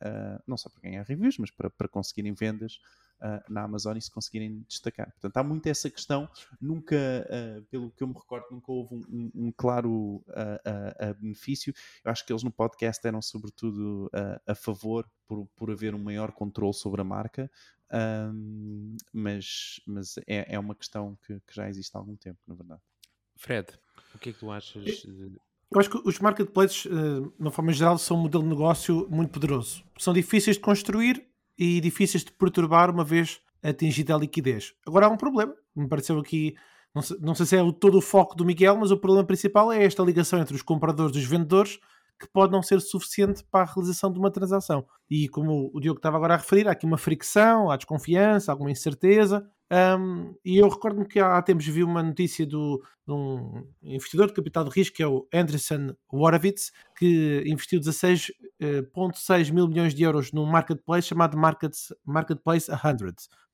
não 0.47 0.57
só 0.57 0.69
para 0.69 0.81
ganhar 0.81 1.03
reviews, 1.03 1.37
mas 1.37 1.51
para, 1.51 1.69
para 1.69 1.87
conseguirem 1.87 2.33
vendas 2.33 2.79
uh, 3.21 3.51
na 3.51 3.63
Amazon 3.63 3.97
e 3.97 4.01
se 4.01 4.11
conseguirem 4.11 4.65
destacar. 4.67 5.11
Portanto, 5.11 5.37
há 5.37 5.43
muito 5.43 5.67
essa 5.67 5.89
questão. 5.89 6.29
Nunca, 6.59 6.95
uh, 6.95 7.61
pelo 7.65 7.91
que 7.91 8.03
eu 8.03 8.07
me 8.07 8.13
recordo, 8.13 8.45
nunca 8.51 8.71
houve 8.71 8.95
um, 8.95 9.03
um, 9.09 9.31
um 9.47 9.51
claro 9.51 10.23
uh, 10.27 11.15
benefício. 11.19 11.73
Eu 12.03 12.11
acho 12.11 12.25
que 12.25 12.31
eles 12.31 12.43
no 12.43 12.51
podcast 12.51 13.05
eram 13.05 13.21
sobretudo 13.21 14.09
a 14.45 14.55
favor 14.55 15.09
por, 15.27 15.47
por 15.55 15.71
haver 15.71 15.93
um 15.93 15.99
maior 15.99 16.31
controle 16.31 16.73
sobre 16.73 17.01
a 17.01 17.03
marca. 17.03 17.49
Um, 17.91 18.95
mas 19.11 19.81
mas 19.85 20.17
é, 20.27 20.53
é 20.53 20.59
uma 20.59 20.75
questão 20.75 21.17
que, 21.25 21.39
que 21.39 21.55
já 21.55 21.67
existe 21.67 21.95
há 21.95 21.99
algum 21.99 22.15
tempo, 22.15 22.39
na 22.47 22.53
verdade. 22.53 22.81
Fred, 23.35 23.67
o 24.13 24.19
que 24.19 24.29
é 24.29 24.33
que 24.33 24.39
tu 24.39 24.51
achas? 24.51 24.83
De... 24.83 25.39
Eu 25.71 25.79
acho 25.79 25.89
que 25.89 26.01
os 26.03 26.19
marketplaces, 26.19 26.83
de 26.83 27.31
uma 27.39 27.51
forma 27.51 27.71
geral, 27.71 27.97
são 27.97 28.17
um 28.17 28.21
modelo 28.21 28.43
de 28.43 28.49
negócio 28.49 29.07
muito 29.09 29.31
poderoso. 29.31 29.83
São 29.97 30.13
difíceis 30.13 30.55
de 30.55 30.61
construir 30.61 31.28
e 31.59 31.81
difíceis 31.81 32.23
de 32.23 32.31
perturbar 32.31 32.89
uma 32.89 33.03
vez 33.03 33.41
atingida 33.61 34.15
a 34.15 34.17
liquidez. 34.17 34.73
Agora 34.87 35.07
há 35.07 35.09
um 35.09 35.17
problema, 35.17 35.53
me 35.75 35.89
pareceu 35.89 36.17
aqui, 36.17 36.55
não 36.95 37.01
sei, 37.01 37.17
não 37.19 37.35
sei 37.35 37.45
se 37.45 37.57
é 37.57 37.61
o, 37.61 37.73
todo 37.73 37.97
o 37.97 38.01
foco 38.01 38.33
do 38.33 38.45
Miguel, 38.45 38.77
mas 38.77 38.91
o 38.91 38.97
problema 38.97 39.27
principal 39.27 39.69
é 39.69 39.83
esta 39.83 40.01
ligação 40.01 40.39
entre 40.39 40.55
os 40.55 40.61
compradores 40.61 41.13
e 41.17 41.19
os 41.19 41.25
vendedores 41.25 41.77
que 42.19 42.27
pode 42.27 42.51
não 42.51 42.61
ser 42.61 42.81
suficiente 42.81 43.43
para 43.49 43.69
a 43.69 43.73
realização 43.73 44.11
de 44.11 44.19
uma 44.19 44.29
transação. 44.29 44.85
E 45.09 45.29
como 45.29 45.71
o 45.73 45.79
Diogo 45.79 45.99
estava 45.99 46.17
agora 46.17 46.33
a 46.33 46.37
referir, 46.37 46.67
há 46.67 46.71
aqui 46.71 46.85
uma 46.85 46.97
fricção, 46.97 47.71
há 47.71 47.77
desconfiança, 47.77 48.51
alguma 48.51 48.71
incerteza. 48.71 49.49
Um, 49.71 50.35
e 50.43 50.57
eu 50.57 50.67
recordo-me 50.67 51.07
que 51.07 51.19
há 51.19 51.39
tempos 51.41 51.65
vi 51.67 51.83
uma 51.83 52.01
notícia 52.01 52.45
do, 52.45 52.83
de 53.07 53.13
um 53.13 53.63
investidor 53.83 54.27
de 54.27 54.33
capital 54.33 54.63
de 54.63 54.71
risco, 54.71 54.97
que 54.97 55.03
é 55.03 55.07
o 55.07 55.27
Anderson 55.33 55.95
Horowitz, 56.11 56.71
que 56.97 57.43
investiu 57.45 57.79
16 57.79 58.31
2,6 58.59 59.53
mil 59.53 59.67
milhões 59.67 59.93
de 59.93 60.03
euros 60.03 60.33
num 60.33 60.45
marketplace 60.45 61.07
chamado 61.07 61.37
Market, 61.37 61.73
Marketplace 62.03 62.65
100, 62.65 62.75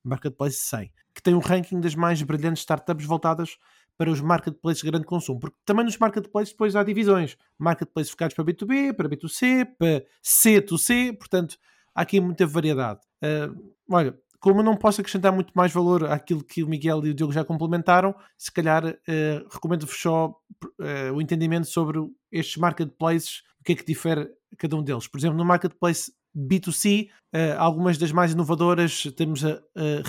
Marketplace 0.02 0.56
100, 0.56 0.92
que 1.14 1.22
tem 1.22 1.34
um 1.34 1.38
ranking 1.38 1.80
das 1.80 1.94
mais 1.94 2.20
brilhantes 2.22 2.62
startups 2.62 3.06
voltadas 3.06 3.56
para 3.98 4.10
os 4.10 4.20
marketplaces 4.20 4.82
de 4.82 4.90
grande 4.90 5.06
consumo, 5.06 5.40
porque 5.40 5.56
também 5.64 5.84
nos 5.84 5.96
marketplaces 5.96 6.52
depois 6.52 6.76
há 6.76 6.82
divisões, 6.82 7.36
marketplaces 7.58 8.10
focados 8.10 8.34
para 8.34 8.44
B2B, 8.44 8.94
para 8.94 9.08
B2C, 9.08 9.66
para 9.78 10.04
C2C, 10.24 11.16
portanto 11.16 11.56
há 11.94 12.02
aqui 12.02 12.20
muita 12.20 12.46
variedade. 12.46 13.00
Uh, 13.22 13.72
olha, 13.90 14.14
como 14.38 14.60
eu 14.60 14.64
não 14.64 14.76
posso 14.76 15.00
acrescentar 15.00 15.32
muito 15.32 15.52
mais 15.54 15.72
valor 15.72 16.04
àquilo 16.04 16.44
que 16.44 16.62
o 16.62 16.68
Miguel 16.68 17.04
e 17.04 17.10
o 17.10 17.14
Diogo 17.14 17.32
já 17.32 17.44
complementaram, 17.44 18.14
se 18.36 18.52
calhar 18.52 18.84
uh, 18.86 19.48
recomendo-vos 19.50 20.00
só 20.00 20.28
uh, 20.28 21.12
o 21.14 21.20
entendimento 21.20 21.66
sobre 21.66 21.98
estes 22.30 22.56
marketplaces, 22.56 23.42
o 23.60 23.64
que 23.64 23.72
é 23.72 23.74
que 23.74 23.84
difere 23.84 24.28
cada 24.58 24.76
um 24.76 24.82
deles. 24.82 25.08
Por 25.08 25.18
exemplo, 25.18 25.36
no 25.36 25.44
marketplace 25.44 26.12
B2C, 26.36 27.08
uh, 27.08 27.58
algumas 27.58 27.98
das 27.98 28.12
mais 28.12 28.32
inovadoras 28.32 29.04
temos 29.16 29.44
a, 29.44 29.54
a 29.74 30.08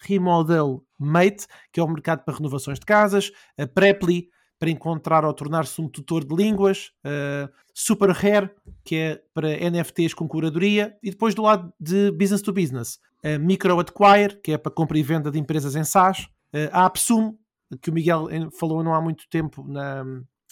Remodel 0.00 0.84
Mate, 0.98 1.46
que 1.72 1.80
é 1.80 1.82
o 1.82 1.88
mercado 1.88 2.24
para 2.24 2.36
renovações 2.36 2.78
de 2.78 2.86
casas, 2.86 3.30
a 3.58 3.66
Preply, 3.66 4.28
para 4.58 4.70
encontrar 4.70 5.24
ou 5.24 5.32
tornar-se 5.32 5.80
um 5.80 5.88
tutor 5.88 6.22
de 6.24 6.34
línguas, 6.34 6.90
uh, 7.06 7.50
Super 7.72 8.10
Rare, 8.10 8.50
que 8.84 8.94
é 8.94 9.22
para 9.32 9.48
NFTs 9.70 10.12
com 10.12 10.28
curadoria, 10.28 10.94
e 11.02 11.10
depois 11.10 11.34
do 11.34 11.42
lado 11.42 11.72
de 11.80 12.10
business 12.12 12.42
to 12.42 12.52
business, 12.52 12.98
a 13.24 13.38
Micro 13.38 13.80
Acquire, 13.80 14.38
que 14.42 14.52
é 14.52 14.58
para 14.58 14.70
compra 14.70 14.98
e 14.98 15.02
venda 15.02 15.30
de 15.30 15.38
empresas 15.38 15.74
em 15.76 15.84
SaaS, 15.84 16.24
uh, 16.54 16.68
a 16.72 16.84
Apsum, 16.84 17.34
que 17.80 17.88
o 17.88 17.92
Miguel 17.92 18.28
falou 18.58 18.82
não 18.82 18.94
há 18.94 19.00
muito 19.00 19.28
tempo 19.30 19.64
na, 19.66 20.04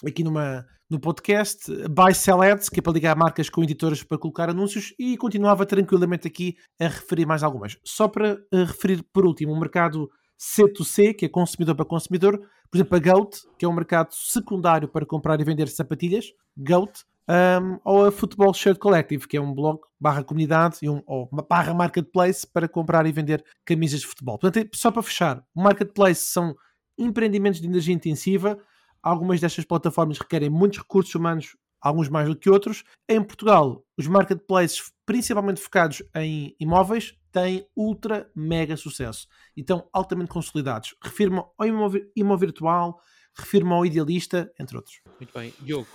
aqui 0.07 0.23
numa, 0.23 0.67
no 0.89 0.99
podcast, 0.99 1.71
Buy 1.89 2.15
Sell 2.15 2.43
Ads, 2.43 2.69
que 2.69 2.81
é 2.81 2.83
para 2.83 2.93
ligar 2.93 3.17
marcas 3.17 3.51
com 3.51 3.63
editoras 3.63 4.03
para 4.03 4.19
colocar 4.19 4.49
anúncios, 4.49 4.95
e 4.99 5.17
continuava 5.17 5.67
tranquilamente 5.67 6.27
aqui 6.27 6.57
a 6.81 6.85
referir 6.85 7.27
mais 7.27 7.43
algumas. 7.43 7.77
Só 7.85 8.09
para 8.09 8.35
uh, 8.53 8.65
referir 8.65 9.05
por 9.13 9.27
último, 9.27 9.53
o 9.53 9.61
mercado 9.61 10.11
C2C, 10.39 11.15
que 11.15 11.27
é 11.27 11.29
consumidor 11.29 11.75
para 11.75 11.85
consumidor, 11.85 12.39
por 12.71 12.77
exemplo, 12.77 12.97
a 12.97 13.01
Goat, 13.01 13.39
que 13.59 13.65
é 13.65 13.69
um 13.69 13.73
mercado 13.73 14.13
secundário 14.13 14.89
para 14.89 15.05
comprar 15.05 15.41
e 15.41 15.45
vender 15.45 15.69
sapatilhas, 15.69 16.33
Goat, 16.57 17.05
um, 17.29 17.79
ou 17.85 18.07
a 18.07 18.13
Football 18.13 18.55
Shirt 18.55 18.79
Collective, 18.79 19.29
que 19.29 19.37
é 19.37 19.41
um 19.41 19.53
blog 19.53 19.81
barra 20.01 20.25
comunidade 20.25 20.79
e 20.81 20.89
um, 20.89 21.03
ou 21.07 21.29
barra 21.49 21.75
marketplace 21.75 22.47
para 22.47 22.67
comprar 22.67 23.05
e 23.05 23.13
vender 23.13 23.45
camisas 23.67 24.01
de 24.01 24.07
futebol. 24.07 24.39
Portanto, 24.39 24.71
só 24.75 24.91
para 24.91 25.03
fechar, 25.03 25.45
o 25.55 25.63
marketplace 25.63 26.23
são 26.23 26.55
empreendimentos 26.97 27.61
de 27.61 27.67
energia 27.67 27.95
intensiva. 27.95 28.59
Algumas 29.03 29.41
destas 29.41 29.65
plataformas 29.65 30.19
requerem 30.19 30.51
muitos 30.51 30.79
recursos 30.79 31.15
humanos 31.15 31.57
alguns 31.81 32.09
mais 32.09 32.29
do 32.29 32.37
que 32.37 32.51
outros. 32.51 32.85
Em 33.09 33.23
Portugal, 33.23 33.85
os 33.97 34.07
marketplaces, 34.07 34.93
principalmente 35.07 35.61
focados 35.61 36.03
em 36.15 36.55
imóveis, 36.59 37.17
têm 37.31 37.67
ultra 37.77 38.31
mega 38.35 38.77
sucesso 38.77 39.29
e 39.57 39.61
estão 39.61 39.89
altamente 39.93 40.31
consolidados. 40.31 40.95
Refirmo 41.03 41.53
ao 41.57 41.67
imóvel 41.67 42.39
virtual, 42.39 43.01
refirmo 43.35 43.75
ao 43.75 43.87
idealista, 43.87 44.53
entre 44.59 44.77
outros. 44.77 45.01
Muito 45.19 45.33
bem. 45.33 45.53
Diogo. 45.61 45.89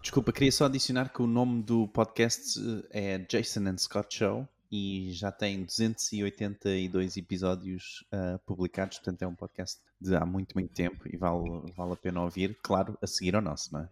Desculpa, 0.00 0.32
queria 0.32 0.50
só 0.50 0.64
adicionar 0.64 1.12
que 1.12 1.22
o 1.22 1.28
nome 1.28 1.62
do 1.62 1.86
podcast 1.86 2.58
eh, 2.90 3.14
é 3.14 3.18
Jason 3.18 3.68
and 3.68 3.78
Scott 3.78 4.12
Show 4.16 4.48
e 4.72 5.12
já 5.12 5.30
tem 5.30 5.64
282 5.64 7.18
episódios 7.18 8.02
uh, 8.10 8.38
publicados, 8.46 8.96
portanto 8.98 9.20
é 9.20 9.26
um 9.26 9.34
podcast 9.34 9.78
de 10.00 10.16
há 10.16 10.24
muito, 10.24 10.54
muito 10.54 10.72
tempo 10.72 11.06
e 11.06 11.14
vale, 11.18 11.70
vale 11.76 11.92
a 11.92 11.96
pena 11.96 12.22
ouvir, 12.22 12.58
claro, 12.62 12.96
a 13.02 13.06
seguir 13.06 13.36
ao 13.36 13.42
nosso, 13.42 13.70
não 13.70 13.80
é? 13.80 13.88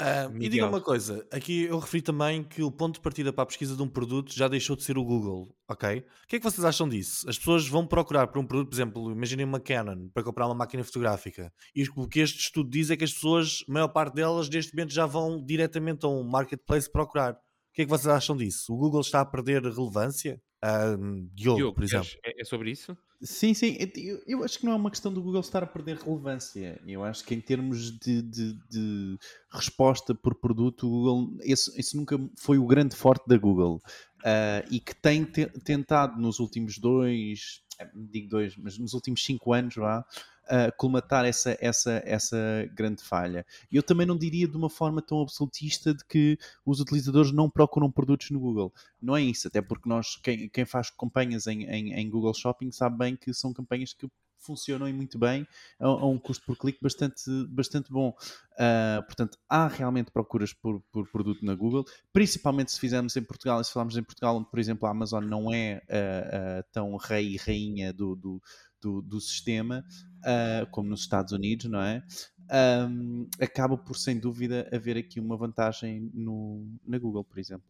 Uh, 0.00 0.42
e 0.42 0.48
diga 0.48 0.66
uma 0.66 0.80
coisa, 0.80 1.24
aqui 1.30 1.62
eu 1.62 1.78
referi 1.78 2.02
também 2.02 2.42
que 2.42 2.62
o 2.64 2.70
ponto 2.70 2.94
de 2.94 3.00
partida 3.00 3.32
para 3.32 3.44
a 3.44 3.46
pesquisa 3.46 3.76
de 3.76 3.82
um 3.82 3.88
produto 3.88 4.34
já 4.34 4.48
deixou 4.48 4.74
de 4.74 4.82
ser 4.82 4.98
o 4.98 5.04
Google, 5.04 5.54
ok? 5.68 6.00
O 6.00 6.26
que 6.26 6.36
é 6.36 6.38
que 6.40 6.44
vocês 6.44 6.64
acham 6.64 6.88
disso? 6.88 7.28
As 7.30 7.38
pessoas 7.38 7.68
vão 7.68 7.86
procurar 7.86 8.26
por 8.26 8.40
um 8.40 8.46
produto, 8.46 8.70
por 8.70 8.74
exemplo, 8.74 9.12
imaginem 9.12 9.46
uma 9.46 9.60
Canon 9.60 10.08
para 10.12 10.24
comprar 10.24 10.46
uma 10.46 10.54
máquina 10.54 10.82
fotográfica 10.82 11.52
e 11.74 11.84
o 11.94 12.08
que 12.08 12.18
este 12.18 12.40
estudo 12.40 12.68
diz 12.68 12.90
é 12.90 12.96
que 12.96 13.04
as 13.04 13.12
pessoas, 13.12 13.64
a 13.68 13.72
maior 13.72 13.88
parte 13.88 14.14
delas, 14.14 14.48
neste 14.48 14.74
momento 14.74 14.92
já 14.92 15.06
vão 15.06 15.40
diretamente 15.44 16.04
a 16.04 16.08
um 16.08 16.24
marketplace 16.24 16.90
procurar 16.90 17.38
que 17.78 17.82
é 17.82 17.84
que 17.84 17.90
vocês 17.90 18.08
acham 18.08 18.36
disso? 18.36 18.74
O 18.74 18.76
Google 18.76 19.02
está 19.02 19.20
a 19.20 19.24
perder 19.24 19.62
relevância? 19.62 20.42
Uh, 20.64 21.28
Diogo, 21.32 21.58
Diogo, 21.58 21.74
por 21.76 21.84
exemplo. 21.84 22.08
É, 22.24 22.40
é, 22.40 22.44
sobre 22.44 22.72
isso? 22.72 22.98
Sim, 23.22 23.54
sim. 23.54 23.76
Eu, 23.94 24.20
eu, 24.26 24.42
acho 24.42 24.58
que 24.58 24.66
não 24.66 24.72
é 24.72 24.74
uma 24.74 24.90
questão 24.90 25.12
do 25.12 25.22
Google 25.22 25.40
estar 25.40 25.62
a 25.62 25.66
perder 25.66 25.96
relevância. 25.96 26.80
Eu 26.84 27.04
acho 27.04 27.24
que 27.24 27.36
em 27.36 27.40
termos 27.40 27.96
de, 28.00 28.20
de, 28.20 28.58
de 28.68 29.18
resposta 29.52 30.12
por 30.12 30.34
produto, 30.34 30.88
o 30.88 30.90
Google, 30.90 31.38
esse, 31.42 31.78
esse, 31.78 31.96
nunca 31.96 32.18
foi 32.36 32.58
o 32.58 32.66
grande 32.66 32.96
forte 32.96 33.28
da 33.28 33.38
Google. 33.38 33.80
Uh, 34.24 34.66
e 34.72 34.80
que 34.80 34.96
tem 34.96 35.24
te, 35.24 35.46
tentado 35.60 36.20
nos 36.20 36.40
últimos 36.40 36.78
dois, 36.78 37.62
eh, 37.78 37.88
digo 37.94 38.28
dois, 38.28 38.56
mas 38.56 38.76
nos 38.76 38.92
últimos 38.92 39.24
cinco 39.24 39.52
anos, 39.52 39.76
vá, 39.76 40.04
uh, 40.50 40.74
colmatar 40.76 41.24
essa, 41.24 41.56
essa, 41.60 42.02
essa 42.04 42.36
grande 42.74 43.02
falha. 43.02 43.46
Eu 43.70 43.82
também 43.82 44.06
não 44.06 44.16
diria 44.16 44.48
de 44.48 44.56
uma 44.56 44.70
forma 44.70 45.00
tão 45.02 45.20
absolutista 45.20 45.94
de 45.94 46.04
que 46.04 46.38
os 46.64 46.80
utilizadores 46.80 47.32
não 47.32 47.48
procuram 47.48 47.90
produtos 47.90 48.30
no 48.30 48.40
Google. 48.40 48.72
Não 49.00 49.16
é 49.16 49.22
isso, 49.22 49.48
até 49.48 49.60
porque 49.60 49.88
nós, 49.88 50.16
quem, 50.16 50.48
quem 50.48 50.64
faz 50.64 50.90
campanhas 50.90 51.46
em, 51.46 51.64
em, 51.64 51.92
em 51.92 52.10
Google 52.10 52.34
Shopping 52.34 52.70
sabe 52.70 52.98
bem 52.98 53.16
que 53.16 53.32
são 53.32 53.52
campanhas 53.52 53.92
que 53.92 54.08
funcionam 54.38 54.92
muito 54.92 55.18
bem 55.18 55.46
a, 55.78 55.86
a, 55.86 56.06
um 56.06 56.18
custo 56.18 56.44
por 56.46 56.56
clique 56.56 56.78
bastante, 56.80 57.22
bastante 57.48 57.90
bom. 57.90 58.14
Uh, 58.54 59.02
portanto, 59.04 59.38
há 59.48 59.68
realmente 59.68 60.10
procuras 60.10 60.52
por, 60.52 60.80
por, 60.90 61.08
produto 61.10 61.44
na 61.44 61.54
Google, 61.54 61.84
principalmente 62.12 62.72
se 62.72 62.80
fizermos 62.80 63.16
em 63.16 63.22
Portugal, 63.22 63.60
e 63.60 63.64
se 63.64 63.72
falarmos 63.72 63.96
em 63.96 64.02
Portugal, 64.02 64.36
onde, 64.36 64.50
por 64.50 64.58
exemplo, 64.58 64.86
a 64.86 64.90
Amazon 64.90 65.24
não 65.24 65.52
é 65.52 65.82
uh, 65.88 66.60
uh, 66.60 66.64
tão 66.72 66.96
rei 66.96 67.34
e 67.34 67.36
rainha 67.36 67.92
do, 67.92 68.16
do, 68.16 68.42
do, 68.80 69.02
do 69.02 69.20
sistema, 69.20 69.84
uh, 70.20 70.70
como 70.70 70.88
nos 70.88 71.00
Estados 71.00 71.32
Unidos, 71.32 71.66
não 71.66 71.80
é? 71.80 72.02
Um, 72.50 73.28
acaba 73.40 73.76
por, 73.76 73.96
sem 73.96 74.18
dúvida, 74.18 74.68
haver 74.72 74.96
aqui 74.96 75.20
uma 75.20 75.36
vantagem 75.36 76.10
no, 76.14 76.66
na 76.86 76.98
Google, 76.98 77.24
por 77.24 77.38
exemplo. 77.38 77.64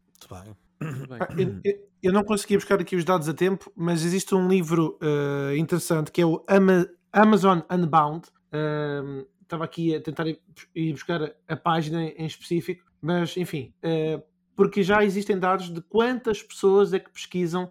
Muito 0.80 1.08
bem. 1.08 1.18
Eu, 1.36 1.60
eu, 1.64 1.88
eu, 2.04 2.12
não 2.12 2.22
consegui 2.22 2.56
buscar 2.56 2.80
aqui 2.80 2.94
os 2.94 3.04
dados 3.04 3.28
a 3.28 3.34
tempo, 3.34 3.72
mas 3.76 4.04
existe 4.04 4.34
um 4.34 4.48
livro 4.48 4.98
uh, 5.02 5.54
interessante 5.56 6.12
que 6.12 6.20
é 6.20 6.26
o 6.26 6.44
Ama 6.48 6.88
Amazon 7.12 7.60
Unbound. 7.70 8.28
Uh, 8.52 9.26
estava 9.42 9.64
aqui 9.64 9.94
a 9.94 10.00
tentar 10.00 10.26
ir 10.28 10.92
buscar 10.92 11.34
a 11.48 11.56
página 11.56 12.04
em 12.04 12.26
específico, 12.26 12.84
mas 13.00 13.36
enfim, 13.36 13.72
uh, 13.82 14.22
porque 14.58 14.82
já 14.82 15.04
existem 15.04 15.38
dados 15.38 15.72
de 15.72 15.80
quantas 15.80 16.42
pessoas 16.42 16.92
é 16.92 16.98
que 16.98 17.08
pesquisam 17.08 17.70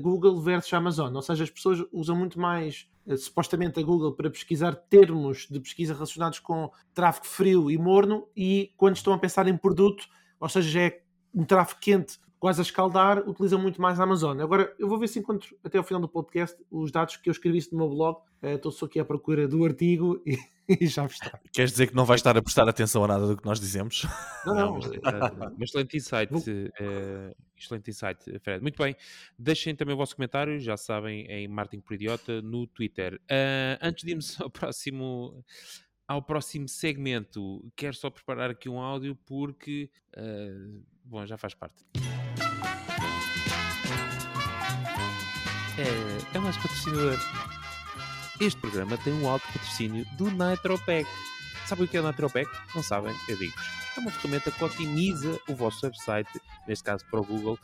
Google 0.00 0.40
versus 0.40 0.72
Amazon, 0.72 1.12
ou 1.12 1.20
seja, 1.20 1.42
as 1.42 1.50
pessoas 1.50 1.84
usam 1.92 2.14
muito 2.14 2.38
mais 2.38 2.88
eh, 3.08 3.16
supostamente 3.16 3.80
a 3.80 3.82
Google 3.82 4.12
para 4.12 4.30
pesquisar 4.30 4.76
termos 4.76 5.48
de 5.50 5.58
pesquisa 5.58 5.94
relacionados 5.94 6.38
com 6.38 6.70
tráfego 6.94 7.26
frio 7.26 7.68
e 7.68 7.76
morno 7.76 8.28
e 8.36 8.72
quando 8.76 8.94
estão 8.94 9.12
a 9.12 9.18
pensar 9.18 9.48
em 9.48 9.56
produto, 9.56 10.06
ou 10.38 10.48
seja, 10.48 10.80
é 10.80 11.02
um 11.34 11.44
tráfego 11.44 11.80
quente 11.80 12.20
quase 12.38 12.60
a 12.60 12.62
escaldar, 12.62 13.28
utilizam 13.28 13.60
muito 13.60 13.80
mais 13.80 13.98
a 13.98 14.04
Amazon. 14.04 14.40
Agora, 14.40 14.74
eu 14.78 14.88
vou 14.88 14.98
ver 14.98 15.08
se 15.08 15.18
encontro 15.18 15.56
até 15.62 15.78
ao 15.78 15.84
final 15.84 16.00
do 16.00 16.08
podcast 16.08 16.56
os 16.70 16.90
dados 16.90 17.16
que 17.16 17.28
eu 17.28 17.32
escrevi 17.32 17.58
no 17.72 17.78
meu 17.78 17.88
blog. 17.88 18.18
Uh, 18.42 18.54
estou 18.54 18.70
só 18.70 18.86
aqui 18.86 19.00
à 19.00 19.04
procura 19.04 19.48
do 19.48 19.64
artigo 19.64 20.22
e, 20.26 20.38
e 20.68 20.86
já 20.86 21.04
está. 21.06 21.40
Queres 21.52 21.72
dizer 21.72 21.88
que 21.88 21.96
não 21.96 22.04
vais 22.04 22.20
estar 22.20 22.36
a 22.36 22.42
prestar 22.42 22.68
atenção 22.68 23.04
a 23.04 23.08
nada 23.08 23.26
do 23.26 23.36
que 23.36 23.44
nós 23.44 23.58
dizemos? 23.58 24.06
Não, 24.46 24.54
não. 24.54 24.78
não 24.78 24.78
mas, 25.58 25.68
excelente 25.68 25.96
insight, 25.96 26.32
uh, 26.32 27.36
excelente 27.56 27.90
insight, 27.90 28.38
Fred. 28.40 28.62
Muito 28.62 28.82
bem. 28.82 28.96
Deixem 29.38 29.74
também 29.74 29.94
o 29.94 29.98
vosso 29.98 30.14
comentário, 30.16 30.58
já 30.58 30.76
sabem, 30.76 31.26
em 31.26 31.46
Martin 31.48 31.80
por 31.80 31.94
Idiota 31.94 32.40
no 32.40 32.66
Twitter. 32.66 33.20
Uh, 33.24 33.76
antes 33.82 34.04
de 34.04 34.10
irmos 34.12 34.40
ao 34.40 34.48
próximo 34.48 35.44
ao 36.08 36.22
próximo 36.22 36.66
segmento, 36.66 37.62
quero 37.76 37.94
só 37.94 38.08
preparar 38.08 38.50
aqui 38.50 38.66
um 38.66 38.80
áudio 38.80 39.14
porque, 39.26 39.90
uh, 40.16 40.82
bom, 41.04 41.26
já 41.26 41.36
faz 41.36 41.52
parte. 41.52 41.84
É, 45.78 46.36
é 46.36 46.38
mais 46.38 46.56
patrocinador. 46.56 47.18
Este 48.40 48.60
programa 48.60 48.96
tem 48.98 49.12
um 49.12 49.28
alto 49.28 49.46
patrocínio 49.52 50.04
do 50.16 50.30
NitroPack. 50.30 51.08
Sabem 51.66 51.84
o 51.84 51.88
que 51.88 51.96
é 51.96 52.00
o 52.00 52.06
NitroPack? 52.06 52.50
Não 52.74 52.82
sabem? 52.82 53.14
Eu 53.28 53.36
digo-vos. 53.36 53.77
É 53.98 54.00
uma 54.00 54.12
ferramenta 54.12 54.52
que 54.52 54.62
otimiza 54.62 55.40
o 55.48 55.56
vosso 55.56 55.84
website, 55.84 56.30
neste 56.68 56.84
caso 56.84 57.04
para 57.10 57.18
o 57.18 57.24
Google, 57.24 57.58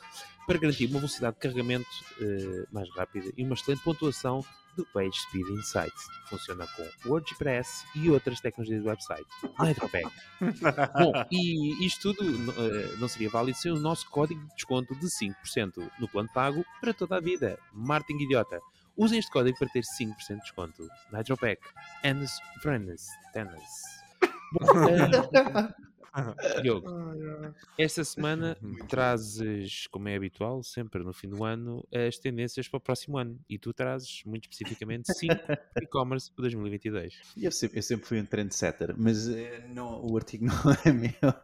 para 0.48 0.58
garantir 0.58 0.86
uma 0.86 0.98
velocidade 0.98 1.36
de 1.36 1.40
carregamento 1.40 1.88
uh, 2.20 2.66
mais 2.72 2.90
rápida 2.90 3.32
e 3.36 3.44
uma 3.44 3.54
excelente 3.54 3.84
pontuação 3.84 4.44
do 4.76 4.84
Page 4.86 5.16
Speed 5.16 5.46
Insights. 5.50 6.08
Funciona 6.28 6.66
com 6.66 7.08
WordPress 7.08 7.86
e 7.94 8.10
outras 8.10 8.40
tecnologias 8.40 8.82
do 8.82 8.88
website. 8.88 9.24
Nitropeg. 9.60 10.10
Bom, 10.98 11.12
e 11.30 11.86
isto 11.86 12.12
tudo 12.12 12.50
uh, 12.50 12.98
não 12.98 13.06
seria 13.06 13.30
válido 13.30 13.56
sem 13.56 13.70
o 13.70 13.78
nosso 13.78 14.10
código 14.10 14.40
de 14.40 14.54
desconto 14.56 14.92
de 14.96 15.06
5% 15.06 15.88
no 16.00 16.08
plano 16.08 16.28
pago 16.34 16.66
para 16.80 16.92
toda 16.92 17.16
a 17.16 17.20
vida. 17.20 17.56
Martin 17.72 18.14
Idiota. 18.14 18.58
Usem 18.96 19.20
este 19.20 19.30
código 19.30 19.56
para 19.56 19.68
ter 19.68 19.84
5% 19.84 20.16
de 20.30 20.40
desconto. 20.40 20.88
Nitropeg. 21.12 21.60
Anis 22.02 22.32
Friends. 22.60 23.06
Tennis. 23.32 24.02
Bom, 24.52 24.64
uh, 24.66 25.93
Diogo, 26.62 26.88
esta 27.78 28.04
semana 28.04 28.56
trazes, 28.88 29.86
como 29.88 30.08
é 30.08 30.16
habitual, 30.16 30.62
sempre 30.62 31.02
no 31.02 31.12
fim 31.12 31.28
do 31.28 31.44
ano, 31.44 31.86
as 31.92 32.18
tendências 32.18 32.68
para 32.68 32.78
o 32.78 32.80
próximo 32.80 33.18
ano. 33.18 33.38
E 33.48 33.58
tu 33.58 33.72
trazes, 33.72 34.22
muito 34.24 34.44
especificamente, 34.44 35.12
5 35.12 35.34
e-commerce 35.82 36.30
para 36.30 36.42
2022. 36.42 37.14
Eu 37.36 37.50
sempre, 37.50 37.78
eu 37.78 37.82
sempre 37.82 38.06
fui 38.06 38.20
um 38.20 38.26
trendsetter, 38.26 38.94
mas 38.96 39.28
uh, 39.28 39.34
não, 39.68 40.04
o 40.04 40.16
artigo 40.16 40.46
não 40.46 40.54
é 40.84 40.92
meu 40.92 41.34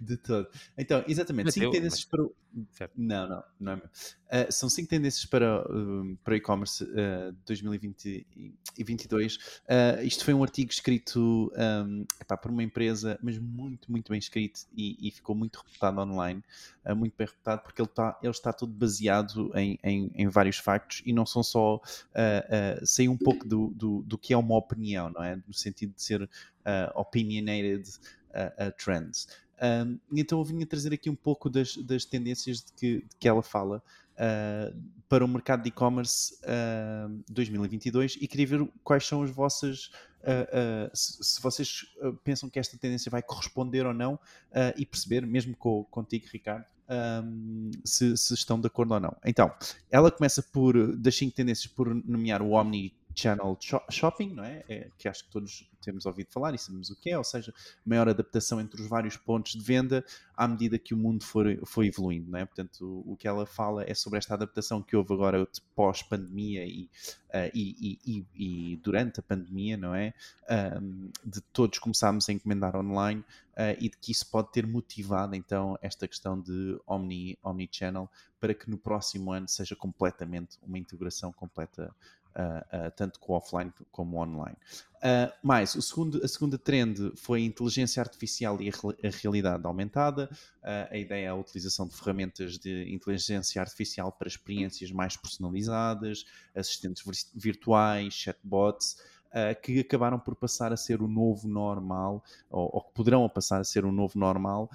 de 0.00 0.16
todo. 0.16 0.48
Então, 0.76 1.04
exatamente, 1.06 1.52
5 1.52 1.70
tendências 1.70 2.00
mas... 2.00 2.10
para 2.10 2.22
o. 2.22 2.34
Certo. 2.70 2.92
Não, 2.96 3.28
não, 3.28 3.44
não 3.60 3.72
é 3.72 3.76
meu. 3.76 3.88
Uh, 4.34 4.50
são 4.50 4.68
5 4.68 4.88
tendências 4.88 5.24
para, 5.24 5.62
uh, 5.62 6.16
para 6.24 6.36
e-commerce 6.36 6.82
uh, 6.82 7.32
2022. 7.46 9.36
Uh, 9.36 10.02
isto 10.02 10.24
foi 10.24 10.34
um 10.34 10.42
artigo 10.42 10.72
escrito 10.72 11.52
um, 11.56 12.04
epá, 12.20 12.36
por 12.36 12.50
uma 12.50 12.64
empresa, 12.64 13.16
mas 13.22 13.38
muito, 13.38 13.92
muito 13.92 14.10
bem 14.10 14.18
escrito 14.18 14.62
e, 14.76 15.06
e 15.06 15.12
ficou 15.12 15.36
muito 15.36 15.62
reputado 15.64 16.00
online, 16.00 16.42
uh, 16.84 16.96
muito 16.96 17.14
bem 17.16 17.28
reputado, 17.28 17.62
porque 17.62 17.80
ele 17.80 17.88
está, 17.88 18.18
ele 18.20 18.32
está 18.32 18.52
tudo 18.52 18.72
baseado 18.72 19.52
em, 19.54 19.78
em, 19.84 20.10
em 20.16 20.26
vários 20.26 20.58
factos 20.58 21.00
e 21.06 21.12
não 21.12 21.24
são 21.24 21.44
só. 21.44 21.76
Uh, 21.76 23.08
um 23.08 23.18
pouco 23.18 23.46
do, 23.46 23.68
do, 23.68 24.02
do, 24.02 24.18
que 24.18 24.32
é 24.32 24.36
uma 24.36 24.56
opinião, 24.56 25.10
não 25.10 25.22
é? 25.22 25.36
No 25.36 25.54
sentido 25.54 25.94
de 25.94 26.02
ser 26.02 26.28
opinionated 26.94 27.84
trends. 28.82 29.28
Um, 29.62 29.98
então 30.12 30.38
eu 30.38 30.44
vinha 30.44 30.66
trazer 30.66 30.92
aqui 30.92 31.08
um 31.08 31.14
pouco 31.14 31.48
das, 31.48 31.76
das 31.76 32.04
tendências 32.04 32.58
de 32.58 32.72
que, 32.72 32.96
de 32.98 33.16
que 33.18 33.28
ela 33.28 33.42
fala 33.42 33.82
uh, 34.14 34.76
para 35.08 35.24
o 35.24 35.28
mercado 35.28 35.62
de 35.62 35.68
e-commerce 35.68 36.34
uh, 36.42 37.24
2022 37.30 38.18
e 38.20 38.26
queria 38.26 38.46
ver 38.46 38.68
quais 38.82 39.06
são 39.06 39.22
as 39.22 39.30
vossas. 39.30 39.90
Uh, 40.22 40.90
se, 40.94 41.22
se, 41.22 41.42
vocês 41.42 41.84
pensam 42.22 42.48
que 42.48 42.58
esta 42.58 42.78
tendência 42.78 43.10
vai 43.10 43.22
corresponder 43.22 43.84
ou 43.84 43.92
não 43.92 44.18
e 44.76 44.86
perceber, 44.86 45.26
mesmo 45.26 45.54
com, 45.54 45.84
contigo, 45.84 46.26
Ricardo, 46.32 46.64
se, 47.84 48.16
se, 48.16 48.32
estão 48.32 48.58
de 48.58 48.66
acordo 48.66 48.94
ou 48.94 49.00
não. 49.00 49.14
Então, 49.24 49.52
ela 49.90 50.10
começa 50.10 50.42
por, 50.42 50.96
das 50.96 51.14
cinco 51.14 51.36
tendências, 51.36 51.66
por 51.66 51.94
nomear 51.94 52.40
o 52.40 52.52
Omni 52.52 52.94
channel 53.14 53.56
shopping, 53.90 54.34
não 54.34 54.44
é? 54.44 54.64
é? 54.68 54.88
Que 54.98 55.08
acho 55.08 55.24
que 55.24 55.30
todos 55.30 55.68
temos 55.84 56.06
ouvido 56.06 56.28
falar 56.30 56.54
e 56.54 56.58
sabemos 56.58 56.90
o 56.90 56.96
que 56.96 57.10
é, 57.10 57.18
ou 57.18 57.24
seja, 57.24 57.52
maior 57.84 58.08
adaptação 58.08 58.60
entre 58.60 58.80
os 58.80 58.88
vários 58.88 59.16
pontos 59.16 59.52
de 59.52 59.62
venda 59.62 60.04
à 60.36 60.48
medida 60.48 60.78
que 60.78 60.94
o 60.94 60.96
mundo 60.96 61.22
for, 61.22 61.46
foi 61.66 61.88
evoluindo, 61.88 62.30
não 62.30 62.38
é? 62.38 62.44
Portanto, 62.44 62.84
o, 62.84 63.12
o, 63.12 63.16
que 63.16 63.28
ela 63.28 63.46
fala 63.46 63.84
é 63.86 63.94
sobre 63.94 64.18
esta 64.18 64.34
adaptação 64.34 64.82
que 64.82 64.96
houve 64.96 65.12
agora 65.12 65.46
pós-pandemia 65.76 66.64
e, 66.64 66.84
uh, 67.28 67.50
e, 67.54 67.98
e, 68.04 68.26
e, 68.34 68.76
durante 68.76 69.20
a 69.20 69.22
pandemia, 69.22 69.76
não 69.76 69.94
é? 69.94 70.14
Um, 70.80 71.10
de 71.24 71.40
todos 71.40 71.78
começarmos 71.78 72.28
a 72.28 72.32
encomendar 72.32 72.74
online 72.74 73.20
uh, 73.20 73.76
e 73.78 73.88
de 73.88 73.96
que 73.96 74.10
isso 74.10 74.28
pode 74.30 74.50
ter 74.52 74.66
motivado 74.66 75.36
então 75.36 75.78
esta 75.80 76.08
questão 76.08 76.40
de 76.40 76.78
omni, 76.86 77.38
omni-channel 77.42 78.10
para 78.40 78.54
que 78.54 78.68
no 78.68 78.76
próximo 78.76 79.32
ano 79.32 79.48
seja 79.48 79.74
completamente 79.76 80.58
uma 80.62 80.78
integração 80.78 81.32
completa 81.32 81.94
uh, 82.36 82.86
uh, 82.88 82.90
tanto 82.96 83.18
com 83.20 83.32
offline 83.34 83.72
como 83.90 84.18
online. 84.18 84.56
Uh, 84.96 85.32
mais, 85.42 85.74
o 85.74 85.82
segundo, 85.82 86.24
a 86.24 86.28
segunda 86.28 86.58
trend 86.58 87.12
foi 87.16 87.40
a 87.40 87.44
inteligência 87.44 88.00
artificial 88.00 88.60
e 88.60 88.70
a, 88.70 88.72
a 88.72 89.10
realidade 89.22 89.66
aumentada. 89.66 90.30
a 90.62 90.96
ideia 90.96 91.26
é 91.26 91.28
a 91.28 91.34
utilização 91.34 91.86
de 91.86 91.94
ferramentas 91.94 92.58
de 92.58 92.92
inteligência 92.92 93.60
artificial 93.60 94.10
para 94.10 94.28
experiências 94.28 94.90
mais 94.90 95.16
personalizadas, 95.16 96.24
assistentes 96.54 97.02
virtuais, 97.34 98.14
chatbots. 98.14 98.96
Que 99.64 99.80
acabaram 99.80 100.16
por 100.16 100.36
passar 100.36 100.72
a 100.72 100.76
ser 100.76 101.02
o 101.02 101.08
novo 101.08 101.48
normal, 101.48 102.22
ou, 102.48 102.70
ou 102.72 102.82
que 102.82 102.94
poderão 102.94 103.28
passar 103.28 103.60
a 103.60 103.64
ser 103.64 103.84
o 103.84 103.90
novo 103.90 104.16
normal, 104.16 104.70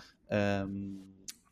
um, 0.68 1.02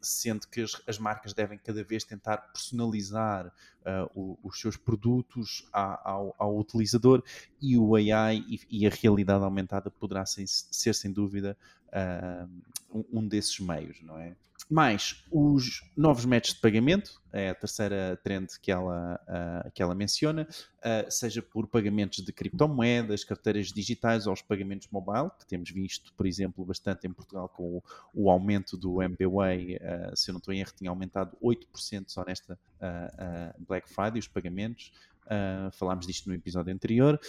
sendo 0.01 0.48
que 0.48 0.62
as, 0.62 0.82
as, 0.88 0.98
marcas 1.00 1.34
devem 1.34 1.58
cada 1.58 1.84
vez 1.84 2.04
tentar 2.04 2.38
personalizar 2.38 3.48
uh, 3.48 4.10
o, 4.13 4.38
os 4.44 4.60
seus 4.60 4.77
produtos 4.77 5.68
a, 5.74 6.12
ao, 6.12 6.36
ao, 6.38 6.58
utilizador 6.58 7.24
e 7.62 7.77
o 7.77 7.96
AI 7.96 8.46
e, 8.48 8.60
e, 8.70 8.88
a 8.88 8.89
realidade 8.89 9.44
aumentada 9.44 9.89
poderá 9.89 10.25
ser, 10.25 10.46
ser 10.48 10.94
sem 10.94 11.12
dúvida 11.12 11.58
uh, 11.88 12.50
um, 12.94 13.20
um, 13.20 13.27
desses 13.27 13.60
meios, 13.60 14.01
não 14.01 14.18
é? 14.18 14.36
Mais 14.69 15.24
os 15.31 15.81
novos 15.95 16.25
métodos 16.25 16.55
de 16.55 16.62
pagamento, 16.62 17.21
é 17.32 17.49
a 17.49 17.56
terceira 17.56 18.19
trend 18.21 18.47
que 18.62 18.71
ela, 18.71 19.19
uh, 19.23 19.71
que 19.71 19.82
ela 19.82 19.95
menciona, 19.95 20.47
uh, 20.80 21.10
seja 21.10 21.41
por 21.41 21.67
pagamentos 21.67 22.23
de 22.23 22.34
criptomoedas, 22.34 23.23
carteiras 23.23 23.67
digitais 23.67 24.27
ou 24.27 24.34
os 24.34 24.41
pagamentos 24.41 24.88
mobile, 24.91 25.30
que 25.39 25.45
temos 25.45 25.69
visto, 25.71 26.13
por 26.15 26.25
exemplo, 26.25 26.65
bastante 26.65 27.08
em 27.08 27.13
Portugal 27.13 27.47
com 27.47 27.77
o, 27.77 27.84
o 28.13 28.30
aumento 28.30 28.75
do 28.75 29.01
MBWay, 29.01 29.77
uh, 29.77 30.15
se 30.15 30.30
eu 30.30 30.34
não 30.34 30.39
estou 30.39 30.53
em 30.53 30.60
erro, 30.60 30.71
tinha 30.75 30.89
aumentado 30.89 31.38
8% 31.41 32.06
só 32.08 32.25
nesta 32.25 32.58
Black 33.67 33.89
Friday, 33.89 34.19
os 34.19 34.27
pagamentos. 34.27 34.91
Falámos 35.73 36.08
disto 36.08 36.30
no 36.30 36.36
episódio 36.36 36.73
anterior, 36.73 37.19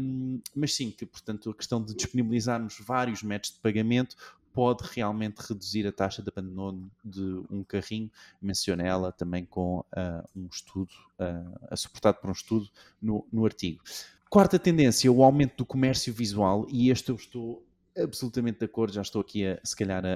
um, 0.00 0.40
mas 0.56 0.74
sim, 0.74 0.90
que 0.90 1.06
portanto 1.06 1.50
a 1.50 1.54
questão 1.54 1.80
de 1.80 1.94
disponibilizarmos 1.94 2.78
vários 2.80 3.22
métodos 3.22 3.54
de 3.54 3.60
pagamento 3.60 4.16
pode 4.58 4.82
realmente 4.92 5.38
reduzir 5.38 5.86
a 5.86 5.92
taxa 5.92 6.20
de 6.20 6.30
abandono 6.34 6.90
de 7.04 7.22
um 7.48 7.62
carrinho. 7.62 8.10
Menciona 8.42 8.82
ela 8.82 9.12
também 9.12 9.44
com 9.44 9.78
uh, 9.78 10.28
um 10.34 10.48
estudo, 10.50 10.90
uh, 11.20 11.76
suportado 11.76 12.18
por 12.20 12.28
um 12.28 12.32
estudo 12.32 12.68
no, 13.00 13.24
no 13.32 13.44
artigo. 13.44 13.80
Quarta 14.28 14.58
tendência, 14.58 15.12
o 15.12 15.22
aumento 15.22 15.58
do 15.58 15.64
comércio 15.64 16.12
visual, 16.12 16.66
e 16.68 16.90
este 16.90 17.10
eu 17.10 17.14
estou 17.14 17.64
absolutamente 17.96 18.58
de 18.58 18.64
acordo, 18.64 18.94
já 18.94 19.02
estou 19.02 19.20
aqui 19.20 19.46
a, 19.46 19.60
se 19.62 19.76
calhar 19.76 20.04
a, 20.04 20.14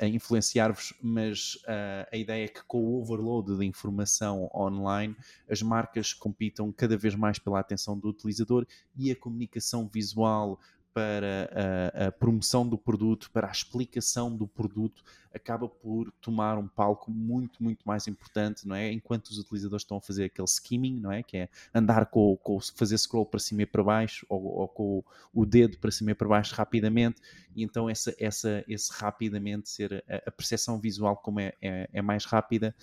a, 0.00 0.04
a 0.06 0.08
influenciar-vos, 0.08 0.94
mas 1.02 1.56
uh, 1.66 2.08
a 2.10 2.16
ideia 2.16 2.46
é 2.46 2.48
que 2.48 2.64
com 2.64 2.82
o 2.82 3.02
overload 3.02 3.54
de 3.54 3.66
informação 3.66 4.50
online, 4.54 5.14
as 5.46 5.60
marcas 5.60 6.14
compitam 6.14 6.72
cada 6.72 6.96
vez 6.96 7.14
mais 7.14 7.38
pela 7.38 7.60
atenção 7.60 7.98
do 7.98 8.08
utilizador 8.08 8.66
e 8.96 9.10
a 9.10 9.16
comunicação 9.16 9.86
visual 9.86 10.58
para 10.94 11.50
a, 11.94 12.06
a, 12.06 12.12
promoção 12.12 12.68
do 12.68 12.76
produto, 12.76 13.30
para 13.30 13.48
a 13.48 13.50
explicação 13.50 14.34
do 14.34 14.46
produto, 14.46 15.02
acaba 15.34 15.68
por 15.68 16.12
tomar 16.20 16.58
um 16.58 16.68
palco 16.68 17.10
muito, 17.10 17.62
muito 17.62 17.82
mais 17.86 18.06
importante, 18.06 18.68
não 18.68 18.76
é? 18.76 18.92
Enquanto 18.92 19.28
os 19.28 19.38
utilizadores 19.38 19.82
estão 19.82 19.96
a 19.96 20.00
fazer 20.00 20.24
aquele 20.24 20.46
skimming, 20.46 21.00
não 21.00 21.10
é? 21.10 21.22
Que 21.22 21.38
é 21.38 21.48
andar 21.74 22.06
com, 22.06 22.36
com 22.36 22.60
fazer 22.60 22.98
scroll 22.98 23.24
para 23.24 23.40
cima 23.40 23.62
e 23.62 23.66
para 23.66 23.82
baixo, 23.82 24.26
ou, 24.28 24.42
ou, 24.42 24.68
com 24.68 25.04
o 25.32 25.46
dedo 25.46 25.78
para 25.78 25.90
cima 25.90 26.10
e 26.10 26.14
para 26.14 26.28
baixo 26.28 26.54
rapidamente, 26.54 27.20
e 27.56 27.62
então 27.62 27.88
essa, 27.88 28.14
essa, 28.18 28.64
esse 28.68 28.92
rapidamente 28.92 29.70
ser 29.70 30.04
a, 30.08 30.28
a 30.28 30.30
percepção 30.30 30.78
visual 30.78 31.16
como 31.16 31.40
é, 31.40 31.54
é, 31.62 31.88
é 31.92 32.02
mais 32.02 32.24
rápida, 32.24 32.74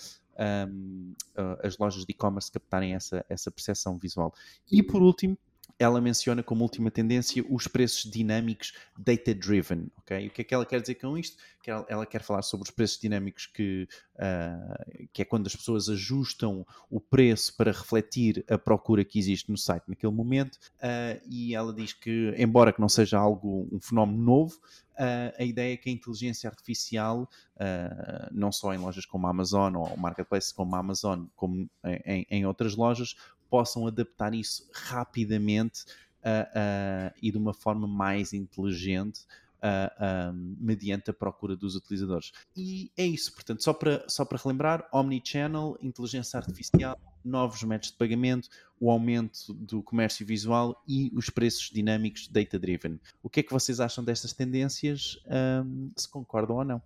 um, 0.70 1.14
as 1.62 1.78
lojas 1.78 2.06
de 2.06 2.12
e-commerce 2.12 2.52
captarem 2.52 2.96
essa, 2.96 3.26
essa 3.30 3.52
percepção 3.52 3.98
visual. 3.98 4.34
E 4.72 4.82
por 4.82 5.02
último, 5.02 5.38
ela 5.80 6.02
menciona 6.02 6.44
como 6.44 6.64
última 6.64 6.92
tendência 6.92 7.44
os 7.50 7.66
preços 7.66 8.12
dinâmicos 8.12 8.74
data-driven. 8.98 9.90
Okay? 10.00 10.28
O 10.28 10.30
que 10.30 10.42
é 10.42 10.44
que 10.44 10.54
ela 10.54 10.66
quer 10.66 10.82
dizer 10.82 10.96
com 10.96 11.18
isto? 11.18 11.38
Que 11.64 11.72
ela, 11.72 11.86
ela 11.88 12.06
quer 12.06 12.22
falar 12.22 12.42
sobre 12.42 12.66
os 12.66 12.72
preços 12.72 13.00
dinâmicos 13.00 13.46
que, 13.46 13.88
uh, 14.16 15.08
que 15.14 15.22
é 15.22 15.26
quando 15.26 15.48
as 15.48 15.56
pessoas 15.56 15.88
ajustam 15.88 16.68
o 16.90 17.00
preço 17.00 17.56
para 17.56 17.72
refletir 17.72 18.44
a 18.50 18.58
procura 18.58 19.06
que 19.06 19.18
existe 19.18 19.50
no 19.50 19.58
site 19.58 19.86
naquele 19.88 20.12
momento. 20.12 20.56
Uh, 20.76 21.22
e 21.26 21.56
ela 21.56 21.74
diz 21.74 21.94
que, 21.94 22.34
embora 22.38 22.74
que 22.74 22.82
não 22.82 22.90
seja 22.90 23.18
algo, 23.18 23.70
um 23.72 23.80
fenómeno 23.80 24.22
novo, 24.22 24.56
uh, 24.96 25.34
a 25.40 25.44
ideia 25.46 25.76
é 25.76 25.78
que 25.78 25.90
a 25.90 25.94
inteligência 25.94 26.50
artificial, 26.50 27.30
não 28.32 28.52
só 28.52 28.74
em 28.74 28.78
lojas 28.78 29.06
como 29.06 29.28
a 29.28 29.30
Amazon 29.30 29.76
ou 29.76 29.98
Marketplace 29.98 30.54
como 30.54 30.76
a 30.76 30.80
Amazon, 30.80 31.26
como 31.36 31.70
em, 32.06 32.26
em 32.30 32.46
outras 32.46 32.74
lojas, 32.74 33.16
possam 33.50 33.88
adaptar 33.88 34.34
isso 34.34 34.70
rapidamente 34.74 35.84
uh, 36.24 37.10
uh, 37.10 37.14
e 37.22 37.32
de 37.32 37.38
uma 37.38 37.54
forma 37.54 37.88
mais 37.88 38.34
inteligente. 38.34 39.22
Uh, 39.62 40.32
um, 40.32 40.56
mediante 40.58 41.10
a 41.10 41.14
procura 41.14 41.54
dos 41.54 41.76
utilizadores. 41.76 42.32
E 42.56 42.90
é 42.96 43.06
isso, 43.06 43.34
portanto, 43.34 43.62
só 43.62 43.74
para, 43.74 44.06
só 44.08 44.24
para 44.24 44.38
relembrar: 44.42 44.88
Omnichannel, 44.90 45.78
inteligência 45.82 46.38
artificial, 46.38 46.98
novos 47.26 47.62
métodos 47.64 47.92
de 47.92 47.98
pagamento, 47.98 48.48
o 48.80 48.90
aumento 48.90 49.54
do 49.54 49.84
comércio 49.84 50.26
visual 50.26 50.82
e 50.88 51.12
os 51.14 51.30
preços 51.30 51.70
dinâmicos 51.74 52.30
data-driven. 52.30 53.02
O 53.22 53.30
que 53.30 53.42
é 53.42 53.44
que 53.44 53.52
vocês 53.52 53.82
acham 53.82 54.02
destas 54.02 54.32
tendências? 54.32 55.22
Um, 55.28 55.92
se 55.94 56.08
concordam 56.08 56.56
ou 56.56 56.64
não? 56.64 56.82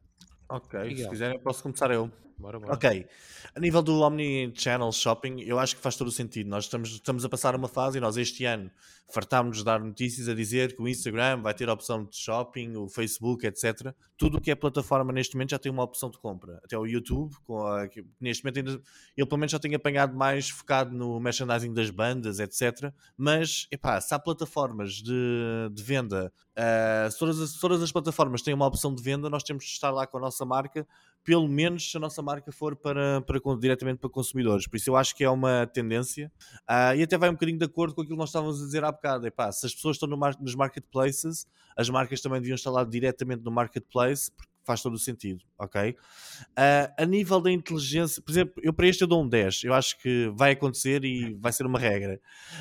Ok, 0.50 0.98
se 0.98 1.08
quiserem, 1.10 1.40
posso 1.40 1.62
começar 1.62 1.92
eu. 1.92 2.12
Bora, 2.38 2.60
bora. 2.60 2.74
Ok. 2.74 3.08
A 3.56 3.60
nível 3.60 3.82
do 3.82 4.00
Omni-Channel 4.02 4.92
Shopping, 4.92 5.42
eu 5.42 5.60
acho 5.60 5.76
que 5.76 5.82
faz 5.82 5.96
todo 5.96 6.08
o 6.08 6.12
sentido. 6.12 6.50
Nós 6.50 6.66
estamos, 6.66 6.92
estamos 6.92 7.24
a 7.24 7.30
passar 7.30 7.56
uma 7.56 7.68
fase 7.68 7.98
e 7.98 8.02
nós 8.02 8.18
este 8.18 8.46
ano 8.46 8.72
fartámos 9.14 9.58
de 9.58 9.64
dar 9.64 9.80
notícias 9.80 10.28
a 10.28 10.34
dizer 10.34 10.76
que 10.76 10.82
o 10.82 10.88
Instagram 10.88 11.42
vai 11.42 11.54
ter 11.54 11.70
a 11.70 11.74
opção 11.74 12.04
de 12.04 12.18
shopping, 12.18 12.76
o 12.76 12.88
Facebook, 12.88 13.46
etc. 13.46 13.94
Tudo 14.18 14.38
o 14.38 14.42
que 14.42 14.50
é 14.50 14.56
plataforma 14.56 15.14
neste 15.14 15.36
momento 15.36 15.52
já 15.52 15.60
tem 15.60 15.72
uma 15.72 15.84
opção 15.84 16.10
de 16.10 16.18
compra. 16.18 16.60
Até 16.64 16.78
o 16.78 16.86
YouTube, 16.86 17.36
a, 17.50 17.88
neste 18.20 18.44
momento 18.44 18.58
ainda, 18.58 18.82
eu 19.16 19.28
pelo 19.28 19.38
menos 19.38 19.52
já 19.52 19.60
tenho 19.60 19.76
apanhado 19.76 20.16
mais 20.16 20.50
focado 20.50 20.96
no 20.96 21.20
merchandising 21.20 21.74
das 21.74 21.92
bandas, 21.92 22.40
etc. 22.40 22.92
Mas, 23.16 23.68
epá, 23.72 24.02
se 24.02 24.16
há 24.16 24.20
plataformas 24.20 24.94
de, 24.94 25.70
de 25.72 25.84
venda, 25.84 26.34
uh, 26.58 27.12
se 27.12 27.20
todas, 27.20 27.40
as, 27.40 27.54
todas 27.54 27.84
as 27.84 27.92
plataformas 27.92 28.42
têm 28.42 28.54
uma 28.54 28.66
opção 28.66 28.96
de 28.96 29.04
venda, 29.04 29.30
nós 29.30 29.44
temos 29.44 29.64
de 29.64 29.70
estar 29.70 29.92
lá 29.92 30.08
com 30.08 30.18
a 30.18 30.22
nossa 30.22 30.44
marca 30.44 30.88
pelo 31.24 31.48
menos 31.48 31.90
se 31.90 31.98
a 31.98 32.00
nossa 32.00 32.22
marca 32.24 32.52
for 32.52 32.76
para, 32.76 33.22
para, 33.22 33.40
diretamente 33.60 34.00
para 34.00 34.10
consumidores. 34.10 34.68
Por 34.68 34.78
isso 34.78 34.90
eu 34.90 34.96
acho 34.96 35.16
que 35.16 35.24
é 35.24 35.30
uma 35.30 35.68
tendência 35.68 36.32
uh, 36.70 36.96
e 36.96 37.04
até 37.04 37.18
vai 37.18 37.30
um 37.30 37.34
bocadinho 37.34 37.60
de 37.60 37.66
acordo 37.66 37.94
com 37.94 38.02
aquilo 38.02 38.16
que 38.16 38.20
nós 38.20 38.30
estávamos 38.30 38.62
a 38.62 38.66
dizer 38.66 38.84
há 38.84 38.92
bocado. 38.92 39.28
Epá, 39.28 39.52
se 39.52 39.66
as 39.66 39.76
pessoas 39.76 39.98
estão 39.98 40.10
no 40.10 40.18
mar 40.18 40.36
nos 40.40 40.56
marketplaces, 40.56 41.46
as 41.78 41.90
marcas 41.90 42.22
também 42.22 42.40
deviam 42.40 42.56
estar 42.56 42.72
lá 42.72 42.84
diretamente 42.84 43.44
no 43.44 43.52
marketplace, 43.52 44.32
porque 44.32 44.52
faz 44.64 44.82
todo 44.82 44.94
o 44.94 45.00
sentido, 45.00 45.44
ok? 45.60 45.92
Uh, 45.92 46.94
a 46.98 47.06
nível 47.06 47.42
da 47.42 47.52
inteligência, 47.52 48.22
por 48.22 48.32
exemplo, 48.32 48.54
eu 48.64 48.74
para 48.74 48.88
este 48.88 49.04
eu 49.04 49.08
dou 49.08 49.24
um 49.24 49.28
10, 49.28 49.66
eu 49.66 49.74
acho 49.74 49.98
que 50.00 50.32
vai 50.36 50.52
acontecer 50.52 51.04
e 51.04 51.34
vai 51.36 51.52
ser 51.52 51.66
uma 51.66 51.78
regra. 51.78 52.20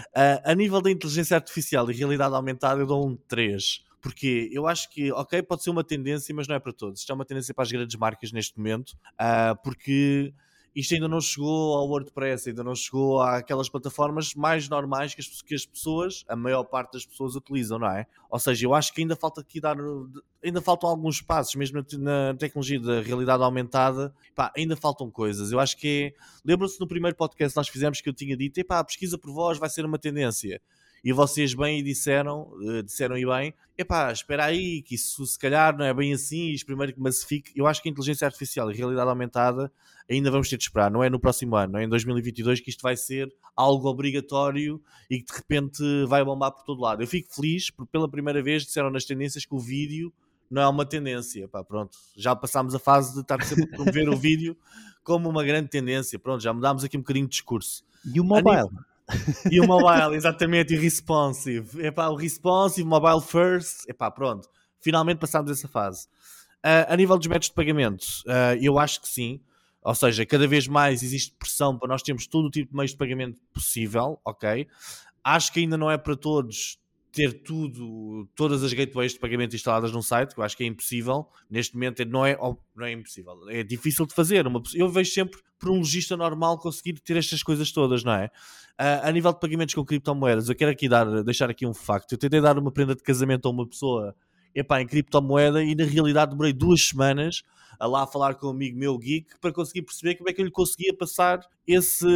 Uh, 0.09 0.42
a 0.44 0.55
nível 0.55 0.83
da 0.83 0.90
inteligência 0.90 1.37
artificial 1.37 1.90
e 1.90 1.94
realidade 1.94 2.35
aumentada 2.35 2.81
eu 2.81 2.87
dou 2.87 3.07
um 3.07 3.16
3 3.16 3.85
porque 4.03 4.51
eu 4.53 4.67
acho 4.67 4.91
que, 4.91 5.12
ok, 5.12 5.41
pode 5.43 5.62
ser 5.62 5.71
uma 5.71 5.85
tendência, 5.85 6.35
mas 6.35 6.49
não 6.49 6.57
é 6.57 6.59
para 6.59 6.73
todos. 6.73 7.01
Isto 7.01 7.12
é 7.12 7.15
uma 7.15 7.25
tendência 7.25 7.55
para 7.55 7.62
as 7.62 7.71
grandes 7.71 7.95
marcas 7.97 8.33
neste 8.33 8.59
momento, 8.59 8.91
uh, 9.12 9.57
porque 9.62 10.35
isto 10.75 10.95
ainda 10.95 11.07
não 11.07 11.21
chegou 11.21 11.77
ao 11.77 11.87
WordPress, 11.87 12.49
ainda 12.49 12.65
não 12.65 12.75
chegou 12.75 13.21
àquelas 13.21 13.69
plataformas 13.69 14.35
mais 14.35 14.69
normais 14.69 15.15
que 15.15 15.21
as, 15.21 15.43
que 15.43 15.55
as, 15.55 15.65
pessoas, 15.65 16.25
a 16.27 16.35
maior 16.35 16.65
parte 16.65 16.95
das 16.95 17.07
pessoas 17.07 17.37
utilizam, 17.37 17.79
não 17.79 17.87
é? 17.87 18.07
Ou 18.29 18.41
seja, 18.41 18.67
eu 18.67 18.75
acho 18.75 18.93
que 18.93 19.03
ainda 19.03 19.15
falta 19.15 19.41
aqui 19.43 19.61
dar, 19.61 19.77
ainda 20.43 20.61
faltam 20.61 20.91
alguns 20.91 21.21
passos, 21.21 21.55
mesmo 21.55 21.85
na, 21.99 22.35
tecnologia 22.35 22.81
da 22.81 23.03
realidade 23.03 23.43
aumentada, 23.43 24.12
pá, 24.35 24.51
ainda 24.57 24.75
faltam 24.75 25.09
coisas. 25.11 25.53
Eu 25.53 25.61
acho 25.61 25.77
que 25.77 26.12
é, 26.17 26.23
lembram-se 26.45 26.81
no 26.81 26.88
primeiro 26.88 27.17
podcast 27.17 27.55
que 27.55 27.57
nós 27.59 27.69
fizemos 27.69 28.01
que 28.01 28.09
eu 28.09 28.15
tinha 28.15 28.37
dito, 28.37 28.65
pá, 28.65 28.81
a 28.81 28.85
pesquisa 28.85 29.17
por 29.17 29.31
voz 29.33 29.59
vai 29.59 29.71
ser 29.71 29.85
uma 29.85 29.99
tendência 29.99 30.61
e 31.05 31.12
vocês 31.12 31.55
bem 31.55 31.83
disseram, 31.83 32.53
uh, 32.53 32.83
disseram 32.83 33.17
e 33.17 33.27
bem, 33.27 33.55
epá, 33.77 34.12
espera 34.12 34.45
aí, 34.45 34.83
que 34.83 34.95
isso 34.95 35.27
se 35.27 35.38
calhar 35.38 35.77
não 35.77 35.85
é 35.85 35.93
bem 35.93 36.12
assim, 36.12 36.51
isto 36.51 36.67
primeiro 36.67 36.93
que 36.93 37.01
massifique. 37.01 37.53
Eu 37.57 37.67
acho 37.67 37.83
que 37.83 37.88
a 37.88 37.93
inteligência 37.93 38.27
artificial 38.27 38.71
e 38.71 38.75
a 38.75 38.77
realidade 38.77 39.09
aumentada 39.09 39.73
ainda 40.09 40.31
vamos 40.31 40.49
ter 40.49 40.57
de 40.57 40.65
esperar, 40.65 40.91
não 40.91 41.03
é 41.03 41.11
no 41.11 41.19
próximo 41.19 41.57
ano, 41.57 41.75
não 41.75 41.81
é 41.81 41.85
em 41.85 41.88
2022 41.88 42.61
que 42.61 42.71
isto 42.71 42.83
vai 42.83 42.97
ser 42.97 43.33
algo 43.57 43.88
obrigatório 43.88 44.81
e 45.11 45.19
que 45.21 45.33
de 45.33 45.38
repente 45.38 45.83
vai 46.07 46.25
bombar 46.25 46.53
por 46.53 46.65
todo 46.65 46.81
lado. 46.81 47.03
Eu 47.03 47.07
fico 47.07 47.35
feliz 47.35 47.71
porque 47.71 47.91
pela 47.91 48.09
primeira 48.09 48.43
vez 48.43 48.65
disseram 48.65 48.91
nas 48.91 49.05
tendências 49.05 49.45
que 49.45 49.55
o 49.55 49.59
vídeo 49.59 50.12
não 50.51 50.62
é 50.62 50.69
uma 50.69 50.85
tendência, 50.85 51.49
pá, 51.49 51.65
pronto, 51.65 51.97
já 52.15 52.37
passámos 52.37 52.75
a 52.75 52.79
fase 52.79 53.15
de 53.15 53.21
estar 53.21 53.43
sempre 53.43 53.65
a 53.65 53.69
promover 53.69 54.09
o 54.11 54.17
vídeo 54.17 54.57
como 55.03 55.29
uma 55.29 55.43
grande 55.43 55.69
tendência, 55.69 56.19
pronto, 56.19 56.43
já 56.43 56.53
mudámos 56.53 56.85
aqui 56.85 56.97
um 56.97 57.01
bocadinho 57.01 57.27
de 57.27 57.33
discurso. 57.33 57.83
E 58.05 58.21
o 58.21 58.25
mobile? 58.25 58.69
E 59.51 59.61
o 59.61 59.66
mobile, 59.66 60.16
exatamente, 60.16 60.75
e 60.75 60.77
responsive. 60.77 61.87
Epá, 61.87 62.09
o 62.09 62.14
responsive, 62.14 62.87
mobile 62.87 63.20
first. 63.20 63.88
Epá, 63.88 64.11
pronto. 64.11 64.48
Finalmente 64.81 65.18
passámos 65.18 65.51
essa 65.51 65.68
fase. 65.68 66.07
Uh, 66.64 66.87
a 66.88 66.96
nível 66.96 67.18
dos 67.18 67.27
métodos 67.27 67.48
de 67.48 67.55
pagamento, 67.55 68.05
uh, 68.27 68.57
eu 68.61 68.79
acho 68.79 69.01
que 69.01 69.09
sim. 69.09 69.40
Ou 69.83 69.94
seja, 69.94 70.25
cada 70.25 70.46
vez 70.46 70.68
mais 70.68 71.03
existe 71.03 71.35
pressão 71.37 71.77
para 71.77 71.88
nós 71.88 72.03
termos 72.03 72.27
todo 72.27 72.46
o 72.46 72.51
tipo 72.51 72.70
de 72.70 72.77
meios 72.77 72.92
de 72.92 72.96
pagamento 72.96 73.40
possível, 73.53 74.20
ok? 74.25 74.68
Acho 75.25 75.53
que 75.53 75.61
ainda 75.61 75.77
não 75.77 75.90
é 75.90 75.98
para 75.98 76.16
todos 76.16 76.79
ter 77.12 77.42
tudo, 77.42 78.27
todas 78.35 78.64
as 78.64 78.72
gateways 78.72 79.12
de 79.12 79.18
pagamento 79.18 79.55
instaladas 79.55 79.92
num 79.92 80.01
site, 80.01 80.35
que 80.35 80.40
eu 80.40 80.44
acho 80.44 80.57
que 80.57 80.64
é 80.64 80.66
impossível. 80.66 81.29
Neste 81.48 81.75
momento 81.75 82.05
não 82.07 82.25
é, 82.25 82.37
não 82.75 82.87
é 82.87 82.92
impossível, 82.92 83.38
é 83.51 83.62
difícil 83.62 84.07
de 84.07 84.14
fazer. 84.14 84.46
Uma, 84.46 84.62
eu 84.75 84.88
vejo 84.88 85.12
sempre 85.12 85.38
para 85.59 85.70
um 85.70 85.79
logista 85.79 86.16
normal 86.16 86.59
conseguir 86.59 86.94
ter 87.01 87.16
estas 87.16 87.42
coisas 87.42 87.70
todas, 87.70 88.03
não 88.03 88.14
é? 88.14 88.31
Uh, 88.81 89.05
a 89.05 89.12
nível 89.12 89.33
de 89.33 89.38
pagamentos 89.38 89.75
com 89.75 89.85
criptomoedas, 89.85 90.48
eu 90.48 90.55
quero 90.57 90.70
aqui 90.70 90.88
dar, 90.88 91.22
deixar 91.22 91.51
aqui 91.51 91.66
um 91.66 91.75
facto. 91.75 92.12
Eu 92.12 92.18
tentei 92.18 92.40
dar 92.40 92.59
uma 92.59 92.72
prenda 92.72 92.94
de 92.94 93.03
casamento 93.03 93.46
a 93.46 93.51
uma 93.51 93.68
pessoa 93.68 94.16
epá, 94.55 94.81
em 94.81 94.87
criptomoeda 94.87 95.62
e 95.62 95.75
na 95.75 95.85
realidade 95.85 96.31
demorei 96.31 96.53
duas 96.53 96.88
semanas 96.88 97.42
a 97.79 97.87
lá 97.87 98.07
falar 98.07 98.35
com 98.35 98.46
um 98.46 98.51
amigo 98.51 98.79
meu 98.79 98.96
geek 98.96 99.38
para 99.40 99.53
conseguir 99.53 99.83
perceber 99.83 100.14
como 100.14 100.31
é 100.31 100.33
que 100.33 100.40
eu 100.40 100.44
lhe 100.44 100.51
conseguia 100.51 100.96
passar 100.96 101.40
esse, 101.66 102.07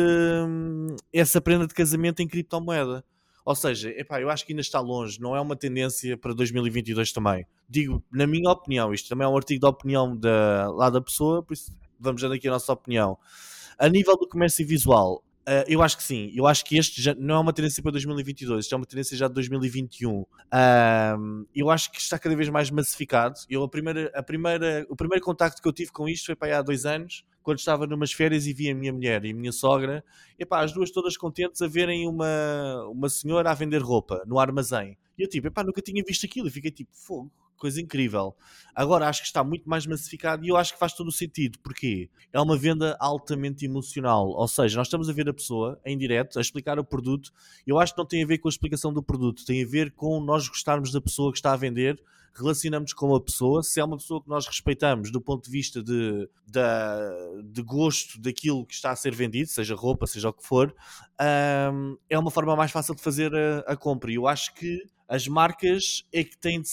essa 1.13 1.41
prenda 1.41 1.67
de 1.67 1.75
casamento 1.75 2.21
em 2.21 2.29
criptomoeda. 2.29 3.05
Ou 3.47 3.55
seja, 3.55 3.91
epá, 3.91 4.21
eu 4.21 4.29
acho 4.29 4.45
que 4.45 4.53
ainda 4.53 4.61
está 4.61 4.81
longe, 4.81 5.21
não 5.21 5.37
é 5.37 5.41
uma 5.41 5.55
tendência 5.55 6.19
para 6.19 6.35
2022 6.35 7.13
também. 7.13 7.47
Digo, 7.69 8.03
na 8.11 8.27
minha 8.27 8.51
opinião, 8.51 8.93
isto 8.93 9.09
também 9.09 9.25
é 9.25 9.29
um 9.29 9.37
artigo 9.37 9.61
de 9.61 9.67
opinião 9.67 10.17
da, 10.17 10.69
lá 10.73 10.91
da 10.91 11.01
pessoa, 11.01 11.45
por 11.45 11.55
isso 11.55 11.73
vamos 11.99 12.21
dando 12.21 12.35
aqui 12.35 12.49
a 12.49 12.51
nossa 12.51 12.73
opinião. 12.73 13.17
A 13.79 13.89
nível 13.89 14.17
do 14.17 14.29
comércio 14.29 14.67
visual, 14.67 15.23
Uh, 15.49 15.63
eu 15.69 15.81
acho 15.81 15.97
que 15.97 16.03
sim. 16.03 16.33
Eu 16.35 16.45
acho 16.45 16.65
que 16.65 16.77
este 16.77 17.01
já 17.01 17.15
não 17.15 17.37
é 17.37 17.39
uma 17.39 17.53
tendência 17.53 17.81
para 17.81 17.93
2022, 17.93 18.65
isto 18.65 18.75
é 18.75 18.77
uma 18.77 18.85
tendência 18.85 19.17
já 19.17 19.29
de 19.29 19.35
2021. 19.35 20.23
Uh, 20.23 20.27
eu 21.55 21.71
acho 21.71 21.93
que 21.93 22.01
está 22.01 22.19
cada 22.19 22.35
vez 22.35 22.49
mais 22.49 22.69
massificado. 22.69 23.39
Eu, 23.49 23.63
a 23.63 23.69
primeira, 23.69 24.11
a 24.13 24.25
primeira, 24.25 24.85
o 24.91 24.97
primeiro 24.97 25.25
contacto 25.25 25.63
que 25.63 25.69
eu 25.69 25.73
tive 25.73 25.93
com 25.93 26.09
isto 26.09 26.27
foi 26.27 26.35
para 26.35 26.49
aí 26.49 26.55
há 26.55 26.63
dois 26.63 26.85
anos, 26.85 27.25
quando 27.47 27.61
estava 27.61 27.87
numas 27.87 28.13
férias 28.13 28.45
e 28.45 28.53
vi 28.53 28.69
a 28.69 28.75
minha 28.75 28.93
mulher 28.93 29.25
e 29.25 29.31
a 29.31 29.35
minha 29.35 29.53
sogra, 29.53 30.05
epá, 30.37 30.65
as 30.65 30.73
duas 30.73 30.91
todas 30.91 31.17
contentes 31.17 31.63
a 31.63 31.69
verem 31.69 32.09
uma, 32.09 32.89
uma 32.91 33.09
senhora 33.09 33.53
a 33.53 33.55
vender 33.55 33.81
roupa 33.81 34.21
no 34.27 34.41
armazém. 34.41 34.99
E 35.17 35.23
eu 35.23 35.29
tipo, 35.29 35.47
epá, 35.47 35.63
nunca 35.63 35.81
tinha 35.81 36.03
visto 36.05 36.27
aquilo. 36.27 36.49
E 36.49 36.51
fiquei 36.51 36.73
tipo, 36.73 36.91
fogo 36.93 37.31
coisa 37.57 37.81
incrível. 37.81 38.37
Agora 38.75 39.09
acho 39.09 39.23
que 39.23 39.27
está 39.27 39.43
muito 39.43 39.69
mais 39.69 39.87
massificado 39.87 40.45
e 40.45 40.49
eu 40.49 40.57
acho 40.57 40.75
que 40.75 40.79
faz 40.79 40.93
todo 40.93 41.09
o 41.09 41.13
sentido. 41.13 41.59
Porquê? 41.61 42.11
É 42.33 42.41
uma 42.41 42.57
venda 42.57 42.97
altamente 43.01 43.65
emocional. 43.65 44.29
Ou 44.29 44.49
seja, 44.49 44.77
nós 44.77 44.87
estamos 44.87 45.09
a 45.09 45.13
ver 45.13 45.29
a 45.29 45.35
pessoa 45.35 45.81
em 45.85 45.97
direto 45.97 46.39
a 46.39 46.43
explicar 46.43 46.79
o 46.79 46.85
produto. 46.85 47.33
Eu 47.67 47.79
acho 47.79 47.95
que 47.95 47.99
não 47.99 48.07
tem 48.07 48.23
a 48.23 48.27
ver 48.27 48.39
com 48.39 48.49
a 48.49 48.51
explicação 48.51 48.93
do 48.93 49.03
produto, 49.03 49.45
tem 49.45 49.63
a 49.63 49.67
ver 49.67 49.93
com 49.93 50.21
nós 50.21 50.49
gostarmos 50.49 50.93
da 50.93 51.01
pessoa 51.01 51.33
que 51.33 51.39
está 51.39 51.53
a 51.53 51.57
vender 51.57 52.03
relacionamos 52.37 52.93
com 52.93 53.15
a 53.15 53.21
pessoa, 53.21 53.63
se 53.63 53.81
é 53.81 53.85
uma 53.85 53.97
pessoa 53.97 54.23
que 54.23 54.29
nós 54.29 54.47
respeitamos 54.47 55.11
do 55.11 55.21
ponto 55.21 55.45
de 55.45 55.51
vista 55.51 55.83
de, 55.83 56.29
de, 56.47 57.43
de 57.45 57.63
gosto 57.63 58.21
daquilo 58.21 58.67
que 58.67 58.75
está 58.75 58.91
a 58.91 58.97
ser 58.97 59.15
vendido, 59.15 59.49
seja 59.49 59.75
roupa, 59.75 60.07
seja 60.07 60.29
o 60.29 60.33
que 60.33 60.47
for, 60.47 60.75
um, 61.73 61.97
é 62.11 62.19
uma 62.19 62.31
forma 62.31 62.55
mais 62.55 62.71
fácil 62.71 62.95
de 62.95 63.01
fazer 63.01 63.35
a, 63.35 63.61
a 63.73 63.77
compra. 63.77 64.11
E 64.11 64.17
eu 64.17 64.27
acho 64.27 64.53
que 64.55 64.85
as 65.09 65.29
marcas 65.29 66.05
é 66.13 66.25
que 66.25 66.37
têm 66.37 66.61
de 66.61 66.69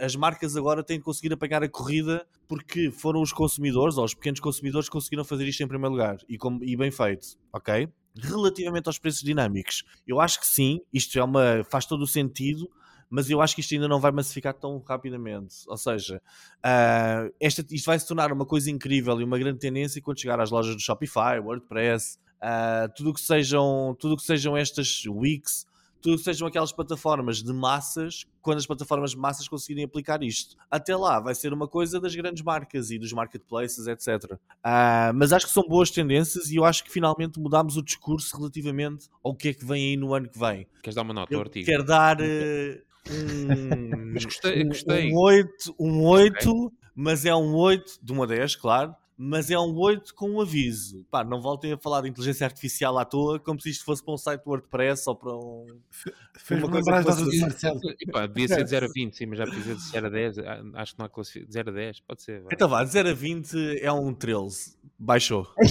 as 0.00 0.16
marcas 0.16 0.56
agora 0.56 0.82
têm 0.82 0.98
de 0.98 1.04
conseguir 1.04 1.32
apanhar 1.32 1.62
a 1.62 1.68
corrida 1.68 2.26
porque 2.48 2.90
foram 2.90 3.20
os 3.20 3.32
consumidores 3.32 3.96
ou 3.96 4.04
os 4.04 4.14
pequenos 4.14 4.40
consumidores 4.40 4.88
que 4.88 4.92
conseguiram 4.92 5.24
fazer 5.24 5.46
isto 5.46 5.62
em 5.62 5.68
primeiro 5.68 5.92
lugar 5.92 6.18
e, 6.28 6.38
e 6.62 6.76
bem 6.76 6.90
feito, 6.90 7.38
ok? 7.52 7.88
Relativamente 8.16 8.86
aos 8.86 8.98
preços 8.98 9.22
dinâmicos, 9.22 9.84
eu 10.06 10.20
acho 10.20 10.40
que 10.40 10.46
sim, 10.46 10.80
isto 10.92 11.18
é 11.18 11.24
uma, 11.24 11.64
faz 11.64 11.84
todo 11.84 12.02
o 12.02 12.06
sentido, 12.06 12.70
mas 13.10 13.28
eu 13.28 13.40
acho 13.40 13.54
que 13.54 13.60
isto 13.60 13.74
ainda 13.74 13.88
não 13.88 14.00
vai 14.00 14.10
massificar 14.10 14.54
tão 14.54 14.78
rapidamente. 14.78 15.56
Ou 15.66 15.76
seja, 15.76 16.22
uh, 16.58 17.34
esta, 17.40 17.64
isto 17.70 17.86
vai 17.86 17.98
se 17.98 18.06
tornar 18.06 18.32
uma 18.32 18.46
coisa 18.46 18.70
incrível 18.70 19.20
e 19.20 19.24
uma 19.24 19.38
grande 19.38 19.58
tendência 19.58 20.00
quando 20.00 20.20
chegar 20.20 20.40
às 20.40 20.50
lojas 20.50 20.74
do 20.74 20.80
Shopify, 20.80 21.38
WordPress, 21.42 22.18
uh, 22.42 22.92
tudo 22.96 23.12
que 23.12 23.20
sejam, 23.20 23.96
tudo 23.98 24.16
que 24.16 24.22
sejam 24.22 24.56
estas 24.56 25.04
Wix 25.06 25.66
que 26.04 26.18
sejam 26.18 26.46
aquelas 26.46 26.70
plataformas 26.70 27.42
de 27.42 27.52
massas, 27.52 28.26
quando 28.42 28.58
as 28.58 28.66
plataformas 28.66 29.12
de 29.12 29.16
massas 29.16 29.48
conseguirem 29.48 29.84
aplicar 29.84 30.22
isto. 30.22 30.56
Até 30.70 30.94
lá 30.94 31.18
vai 31.18 31.34
ser 31.34 31.52
uma 31.52 31.66
coisa 31.66 31.98
das 31.98 32.14
grandes 32.14 32.42
marcas 32.42 32.90
e 32.90 32.98
dos 32.98 33.12
marketplaces, 33.12 33.86
etc. 33.86 34.32
Uh, 34.32 34.38
ah, 34.62 35.12
mas 35.14 35.32
acho 35.32 35.46
que 35.46 35.52
são 35.52 35.62
boas 35.62 35.90
tendências 35.90 36.50
e 36.50 36.56
eu 36.56 36.64
acho 36.64 36.84
que 36.84 36.92
finalmente 36.92 37.40
mudámos 37.40 37.76
o 37.76 37.82
discurso 37.82 38.36
relativamente 38.36 39.08
ao 39.22 39.34
que 39.34 39.48
é 39.48 39.54
que 39.54 39.64
vem 39.64 39.90
aí 39.90 39.96
no 39.96 40.12
ano 40.12 40.28
que 40.28 40.38
vem. 40.38 40.66
Queres 40.82 40.94
dar 40.94 41.02
uma 41.02 41.14
nota 41.14 41.34
ao 41.34 41.40
artigo? 41.40 41.64
Quero 41.64 41.84
dar 41.84 42.20
uh, 42.20 42.24
um, 43.10 44.12
mas 44.12 44.24
gostei, 44.24 44.64
gostei. 44.64 45.10
um 45.10 45.16
8, 45.16 45.74
um 45.78 46.02
8 46.04 46.50
okay. 46.50 46.78
mas 46.94 47.24
é 47.24 47.34
um 47.34 47.54
8 47.54 47.98
de 48.02 48.12
uma 48.12 48.26
10, 48.26 48.56
claro 48.56 48.94
mas 49.16 49.50
é 49.50 49.58
um 49.58 49.76
8 49.76 50.14
com 50.14 50.30
um 50.30 50.40
aviso. 50.40 51.04
Pá, 51.10 51.22
não 51.22 51.40
voltem 51.40 51.72
a 51.72 51.78
falar 51.78 52.02
de 52.02 52.08
inteligência 52.08 52.44
artificial 52.44 52.98
à 52.98 53.04
toa, 53.04 53.38
como 53.38 53.60
se 53.60 53.70
isto 53.70 53.84
fosse 53.84 54.04
para 54.04 54.14
um 54.14 54.16
site 54.16 54.42
WordPress 54.44 55.08
ou 55.08 55.14
para 55.14 55.32
um. 55.32 55.66
Fez 56.36 56.60
uma 56.62 56.70
coisa 56.70 56.98
que 56.98 57.02
fosse... 57.04 57.40
Marcelo. 57.40 57.80
Pá, 58.12 58.26
devia 58.26 58.48
ser 58.48 58.64
de 58.64 58.70
0 58.70 58.86
a 58.86 58.88
20, 58.92 59.16
sim, 59.16 59.26
mas 59.26 59.38
já 59.38 59.46
fiz 59.46 59.64
de 59.64 59.74
0 59.90 60.06
a 60.06 60.10
10. 60.10 60.38
Ah, 60.38 60.62
acho 60.74 60.92
que 60.92 60.98
não 60.98 61.06
há 61.06 61.08
classificação. 61.08 61.52
0 61.52 61.70
a 61.70 61.72
10, 61.72 62.00
pode 62.00 62.22
ser. 62.22 62.42
Vai. 62.42 62.54
Então 62.54 62.68
vá, 62.68 62.82
de 62.82 62.90
0 62.90 63.08
a 63.10 63.14
20 63.14 63.78
é 63.80 63.92
um 63.92 64.12
13. 64.12 64.76
Baixou. 64.98 65.46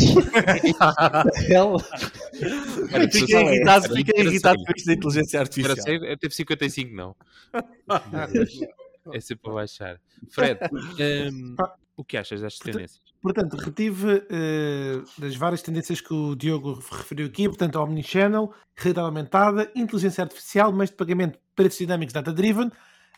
fiquei 3.12 3.42
irritado, 3.42 3.94
fiquei 3.94 4.24
irritado 4.24 4.64
com 4.64 4.72
isto 4.76 4.86
da 4.86 4.94
inteligência 4.94 5.40
artificial. 5.40 5.96
Eu 6.04 6.18
teve 6.18 6.34
55, 6.34 6.96
não. 6.96 7.16
é 9.14 9.20
sempre 9.20 9.44
para 9.44 9.54
baixar. 9.54 10.00
Fred, 10.30 10.60
um, 10.72 11.56
o 11.96 12.04
que 12.04 12.18
achas 12.18 12.42
destas 12.42 12.60
tendências? 12.60 13.14
portanto, 13.22 13.56
retive 13.56 14.16
uh, 14.16 15.04
das 15.18 15.36
várias 15.36 15.62
tendências 15.62 16.02
que 16.02 16.14
o 16.14 16.36
Diogo 16.36 16.74
referiu 16.74 17.28
aqui, 17.28 17.48
portanto, 17.48 17.78
Omnichannel, 17.78 18.54
realidade 18.76 19.08
aumentada, 19.08 19.72
inteligência 19.76 20.24
artificial, 20.24 20.74
meios 20.74 20.90
de 20.90 20.98
pagamento 20.98 21.40
preços 21.56 21.78
dinâmicos 21.78 22.14
data-driven. 22.14 22.70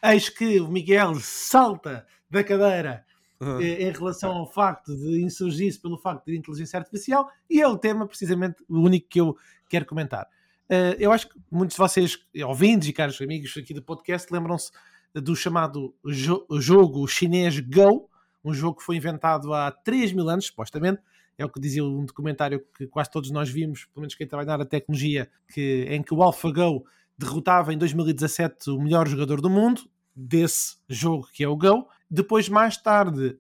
Eis 0.03 0.29
que 0.29 0.59
o 0.59 0.67
Miguel 0.67 1.15
salta 1.15 2.05
da 2.29 2.43
cadeira 2.43 3.03
uhum. 3.39 3.61
em 3.61 3.91
relação 3.91 4.31
ao 4.31 4.51
facto 4.51 4.95
de 4.95 5.23
insurgir-se 5.23 5.81
pelo 5.81 5.97
facto 5.97 6.25
de 6.25 6.38
inteligência 6.38 6.77
artificial 6.77 7.29
e 7.49 7.61
é 7.61 7.67
o 7.67 7.77
tema, 7.77 8.05
precisamente, 8.05 8.63
o 8.69 8.79
único 8.79 9.07
que 9.09 9.19
eu 9.19 9.35
quero 9.69 9.85
comentar. 9.85 10.27
Uh, 10.69 10.97
eu 10.99 11.11
acho 11.11 11.29
que 11.29 11.39
muitos 11.49 11.75
de 11.75 11.79
vocês, 11.79 12.19
ouvintes 12.45 12.88
e 12.88 12.93
caros 12.93 13.19
amigos 13.21 13.55
aqui 13.57 13.73
do 13.73 13.81
podcast, 13.81 14.31
lembram-se 14.31 14.71
do 15.13 15.35
chamado 15.35 15.95
jo 16.05 16.45
jogo 16.59 17.07
chinês 17.07 17.59
Go, 17.59 18.09
um 18.45 18.53
jogo 18.53 18.77
que 18.77 18.84
foi 18.84 18.95
inventado 18.95 19.53
há 19.53 19.71
3 19.71 20.13
mil 20.13 20.29
anos, 20.29 20.45
supostamente. 20.45 21.01
É 21.38 21.43
o 21.43 21.49
que 21.49 21.60
dizia 21.60 21.84
um 21.84 22.05
documentário 22.05 22.63
que 22.77 22.88
quase 22.88 23.12
todos 23.12 23.29
nós 23.31 23.49
vimos, 23.49 23.86
pelo 23.86 24.01
menos 24.01 24.15
quem 24.15 24.25
trabalha 24.25 24.60
na 24.60 24.65
tecnologia, 24.65 25.29
que, 25.51 25.86
em 25.89 26.01
que 26.01 26.13
o 26.13 26.23
AlphaGo 26.23 26.86
derrotava 27.17 27.73
em 27.73 27.77
2017 27.77 28.69
o 28.69 28.79
melhor 28.79 29.08
jogador 29.08 29.41
do 29.41 29.49
mundo 29.49 29.81
desse 30.15 30.77
jogo 30.88 31.27
que 31.34 31.43
é 31.43 31.47
o 31.47 31.58
Go. 31.58 31.88
Depois, 32.10 32.47
mais 32.47 32.77
tarde, 32.77 33.38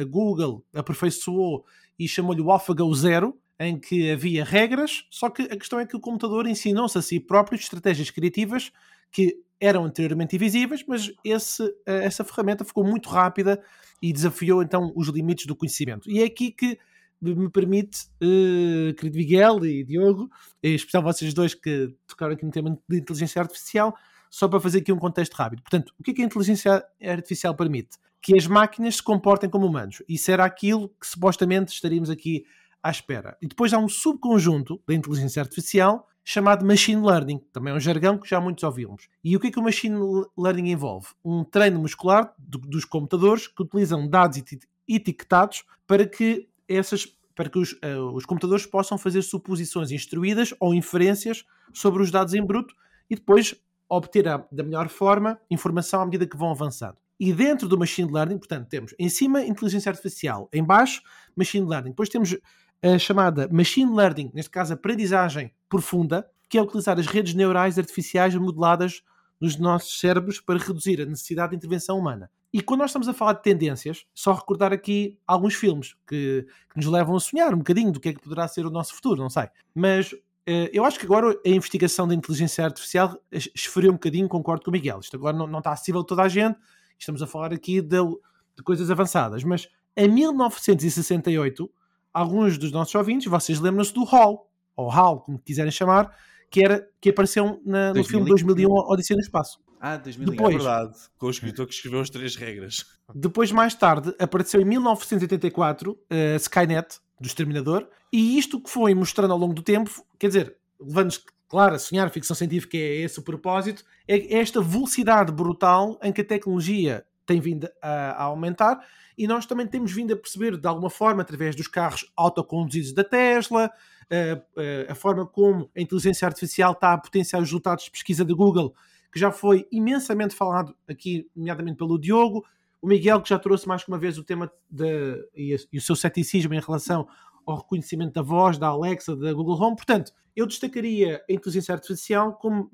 a 0.00 0.02
Google 0.04 0.64
aperfeiçoou 0.74 1.64
e 1.98 2.08
chamou-lhe 2.08 2.40
o 2.40 2.50
AlphaGo 2.50 2.92
Zero, 2.94 3.38
em 3.60 3.78
que 3.78 4.10
havia 4.10 4.44
regras, 4.44 5.06
só 5.10 5.30
que 5.30 5.42
a 5.42 5.56
questão 5.56 5.78
é 5.78 5.86
que 5.86 5.96
o 5.96 6.00
computador 6.00 6.46
ensinou-se 6.46 6.98
a 6.98 7.02
si 7.02 7.20
próprio 7.20 7.56
estratégias 7.56 8.10
criativas 8.10 8.72
que 9.10 9.38
eram 9.60 9.84
anteriormente 9.84 10.36
invisíveis, 10.36 10.84
mas 10.86 11.12
esse, 11.24 11.62
eh, 11.86 12.04
essa 12.04 12.24
ferramenta 12.24 12.64
ficou 12.64 12.84
muito 12.84 13.08
rápida 13.08 13.62
e 14.02 14.12
desafiou 14.12 14.62
então 14.62 14.92
os 14.94 15.08
limites 15.08 15.46
do 15.46 15.56
conhecimento. 15.56 16.10
E 16.10 16.20
é 16.20 16.24
aqui 16.24 16.50
que 16.50 16.78
me 17.20 17.50
permite, 17.50 18.06
uh, 18.22 18.94
querido 18.94 19.16
Miguel 19.16 19.64
e 19.64 19.82
Diogo, 19.84 20.30
em 20.62 20.74
especial 20.74 21.02
vocês 21.02 21.32
dois 21.32 21.54
que 21.54 21.94
tocaram 22.06 22.34
aqui 22.34 22.44
no 22.44 22.50
tema 22.50 22.78
de 22.88 22.98
inteligência 22.98 23.40
artificial, 23.40 23.96
só 24.30 24.46
para 24.48 24.60
fazer 24.60 24.78
aqui 24.78 24.92
um 24.92 24.98
contexto 24.98 25.32
rápido. 25.34 25.62
Portanto, 25.62 25.94
o 25.98 26.02
que 26.02 26.10
é 26.10 26.14
que 26.14 26.22
a 26.22 26.24
inteligência 26.24 26.84
artificial 27.02 27.54
permite? 27.54 27.96
Que 28.20 28.36
as 28.36 28.46
máquinas 28.46 28.96
se 28.96 29.02
comportem 29.02 29.48
como 29.48 29.66
humanos. 29.66 30.02
Isso 30.08 30.30
era 30.30 30.44
aquilo 30.44 30.90
que 31.00 31.06
supostamente 31.06 31.72
estaríamos 31.72 32.10
aqui 32.10 32.44
à 32.82 32.90
espera. 32.90 33.36
E 33.40 33.46
depois 33.46 33.72
há 33.72 33.78
um 33.78 33.88
subconjunto 33.88 34.80
da 34.86 34.94
inteligência 34.94 35.40
artificial 35.40 36.06
chamado 36.28 36.66
Machine 36.66 37.00
Learning, 37.00 37.38
também 37.52 37.72
é 37.72 37.76
um 37.76 37.78
jargão 37.78 38.18
que 38.18 38.28
já 38.28 38.40
muitos 38.40 38.64
ouvimos. 38.64 39.08
E 39.22 39.36
o 39.36 39.40
que 39.40 39.46
é 39.46 39.50
que 39.52 39.60
o 39.60 39.62
Machine 39.62 39.96
Learning 40.36 40.72
envolve? 40.72 41.06
Um 41.24 41.44
treino 41.44 41.78
muscular 41.78 42.34
do, 42.36 42.58
dos 42.58 42.84
computadores 42.84 43.46
que 43.46 43.62
utilizam 43.62 44.08
dados 44.08 44.42
etiquetados 44.88 45.64
para 45.86 46.04
que 46.04 46.48
essas 46.68 47.16
para 47.32 47.50
que 47.50 47.58
os, 47.58 47.72
uh, 47.74 48.12
os 48.14 48.24
computadores 48.24 48.64
possam 48.64 48.96
fazer 48.96 49.20
suposições 49.20 49.92
instruídas 49.92 50.54
ou 50.58 50.74
inferências 50.74 51.44
sobre 51.72 52.02
os 52.02 52.10
dados 52.10 52.32
em 52.32 52.44
bruto 52.44 52.74
e 53.10 53.14
depois 53.14 53.54
obter 53.88 54.26
a, 54.26 54.44
da 54.50 54.64
melhor 54.64 54.88
forma 54.88 55.38
informação 55.50 56.00
à 56.00 56.04
medida 56.06 56.26
que 56.26 56.36
vão 56.36 56.50
avançando. 56.50 56.96
E 57.20 57.32
dentro 57.34 57.68
do 57.68 57.78
machine 57.78 58.10
learning, 58.10 58.38
portanto, 58.38 58.68
temos 58.68 58.94
em 58.98 59.08
cima 59.08 59.44
inteligência 59.44 59.90
artificial, 59.90 60.48
em 60.52 60.64
baixo 60.64 61.02
machine 61.36 61.68
learning. 61.68 61.90
Depois 61.90 62.08
temos 62.08 62.34
a 62.82 62.98
chamada 62.98 63.48
machine 63.48 63.94
learning, 63.94 64.30
neste 64.34 64.50
caso 64.50 64.74
aprendizagem 64.74 65.52
profunda, 65.68 66.28
que 66.48 66.58
é 66.58 66.62
utilizar 66.62 66.98
as 66.98 67.06
redes 67.06 67.34
neurais 67.34 67.78
artificiais 67.78 68.34
modeladas 68.34 69.02
nos 69.40 69.56
nossos 69.56 69.98
cérebros 69.98 70.40
para 70.40 70.58
reduzir 70.58 71.00
a 71.00 71.06
necessidade 71.06 71.50
de 71.50 71.56
intervenção 71.56 71.98
humana. 71.98 72.30
E 72.52 72.62
quando 72.62 72.80
nós 72.80 72.90
estamos 72.90 73.08
a 73.08 73.12
falar 73.12 73.34
de 73.34 73.42
tendências, 73.42 74.06
só 74.14 74.32
recordar 74.32 74.72
aqui 74.72 75.18
alguns 75.26 75.54
filmes 75.54 75.94
que, 76.06 76.46
que 76.70 76.76
nos 76.76 76.86
levam 76.86 77.14
a 77.16 77.20
sonhar 77.20 77.52
um 77.52 77.58
bocadinho 77.58 77.92
do 77.92 78.00
que 78.00 78.08
é 78.08 78.14
que 78.14 78.20
poderá 78.20 78.48
ser 78.48 78.64
o 78.64 78.70
nosso 78.70 78.94
futuro, 78.94 79.20
não 79.20 79.28
sei. 79.28 79.48
Mas 79.74 80.14
eh, 80.46 80.70
eu 80.72 80.84
acho 80.84 80.98
que 80.98 81.04
agora 81.04 81.38
a 81.44 81.48
investigação 81.48 82.06
da 82.06 82.14
inteligência 82.14 82.64
artificial 82.64 83.20
esfriou 83.30 83.92
um 83.92 83.96
bocadinho, 83.96 84.28
concordo 84.28 84.64
com 84.64 84.70
o 84.70 84.72
Miguel. 84.72 85.00
Isto 85.00 85.16
agora 85.16 85.36
não, 85.36 85.46
não 85.46 85.58
está 85.58 85.72
acessível 85.72 86.00
a 86.00 86.04
toda 86.04 86.22
a 86.22 86.28
gente, 86.28 86.56
estamos 86.98 87.20
a 87.20 87.26
falar 87.26 87.52
aqui 87.52 87.82
de, 87.82 87.98
de 87.98 88.62
coisas 88.64 88.90
avançadas. 88.90 89.44
Mas 89.44 89.68
em 89.96 90.08
1968, 90.08 91.70
alguns 92.16 92.56
dos 92.56 92.72
nossos 92.72 92.94
ouvintes, 92.94 93.30
vocês 93.30 93.60
lembram-se 93.60 93.92
do 93.92 94.02
Hall, 94.02 94.50
ou 94.74 94.90
HAL, 94.90 95.20
como 95.20 95.38
quiserem 95.38 95.70
chamar, 95.70 96.16
que, 96.50 96.64
era, 96.64 96.88
que 96.98 97.10
apareceu 97.10 97.60
na, 97.64 97.92
no 97.92 98.02
filme 98.02 98.26
2001 98.26 98.70
Odisseia 98.70 99.16
no 99.16 99.22
Espaço. 99.22 99.60
Ah, 99.78 99.98
2001, 99.98 100.30
depois, 100.30 100.54
é 100.54 100.58
verdade, 100.58 100.98
com 101.18 101.26
o 101.26 101.30
escritor 101.30 101.66
que 101.66 101.74
escreveu 101.74 102.00
as 102.00 102.08
três 102.08 102.34
regras. 102.34 102.86
Depois, 103.14 103.52
mais 103.52 103.74
tarde, 103.74 104.14
apareceu 104.18 104.60
em 104.60 104.64
1984 104.64 105.92
uh, 105.92 105.96
eh, 106.08 106.36
Skynet, 106.36 106.98
do 107.20 107.26
Exterminador, 107.26 107.86
e 108.10 108.38
isto 108.38 108.60
que 108.60 108.70
foi 108.70 108.94
mostrando 108.94 109.32
ao 109.32 109.38
longo 109.38 109.52
do 109.52 109.62
tempo, 109.62 109.90
quer 110.18 110.28
dizer, 110.28 110.56
levando-nos, 110.80 111.22
claro, 111.48 111.74
a 111.74 111.78
sonhar, 111.78 112.06
a 112.06 112.10
ficção 112.10 112.34
científica 112.34 112.76
é 112.76 113.02
esse 113.02 113.18
o 113.18 113.22
propósito, 113.22 113.84
é 114.08 114.38
esta 114.38 114.62
velocidade 114.62 115.30
brutal 115.30 115.98
em 116.02 116.12
que 116.12 116.22
a 116.22 116.24
tecnologia 116.24 117.04
tem 117.26 117.40
vindo 117.40 117.68
a, 117.82 118.12
a 118.12 118.22
aumentar 118.24 118.80
e 119.16 119.26
nós 119.26 119.46
também 119.46 119.66
temos 119.66 119.92
vindo 119.92 120.12
a 120.12 120.16
perceber 120.16 120.56
de 120.56 120.66
alguma 120.66 120.90
forma, 120.90 121.22
através 121.22 121.56
dos 121.56 121.66
carros 121.66 122.10
autoconduzidos 122.16 122.92
da 122.92 123.02
Tesla, 123.02 123.70
a, 124.10 124.92
a, 124.92 124.94
forma 124.94 125.26
como 125.26 125.70
a 125.76 125.80
inteligência 125.80 126.26
artificial 126.26 126.72
está 126.72 126.92
a 126.92 126.98
potenciar 126.98 127.40
os 127.40 127.48
resultados 127.48 127.84
de 127.84 127.90
pesquisa 127.90 128.24
da 128.24 128.34
Google, 128.34 128.74
que 129.12 129.18
já 129.18 129.32
foi 129.32 129.66
imensamente 129.72 130.34
falado 130.34 130.76
aqui, 130.88 131.28
nomeadamente 131.34 131.78
pelo 131.78 131.98
Diogo, 131.98 132.44
o 132.80 132.86
Miguel, 132.86 133.20
que 133.22 133.30
já 133.30 133.38
trouxe 133.38 133.66
mais 133.66 133.82
que 133.82 133.88
uma 133.88 133.98
vez 133.98 134.18
o 134.18 134.24
tema 134.24 134.52
de, 134.70 135.28
e, 135.34 135.56
e 135.72 135.78
o 135.78 135.80
seu 135.80 135.96
ceticismo 135.96 136.54
em 136.54 136.60
relação 136.60 137.08
ao 137.46 137.56
reconhecimento 137.56 138.12
da 138.12 138.22
voz 138.22 138.58
da 138.58 138.68
Alexa, 138.68 139.16
da 139.16 139.32
Google 139.32 139.60
Home. 139.60 139.76
Portanto, 139.76 140.12
eu 140.34 140.46
destacaria 140.46 141.24
a 141.28 141.32
inteligência 141.32 141.72
artificial 141.72 142.34
como, 142.34 142.70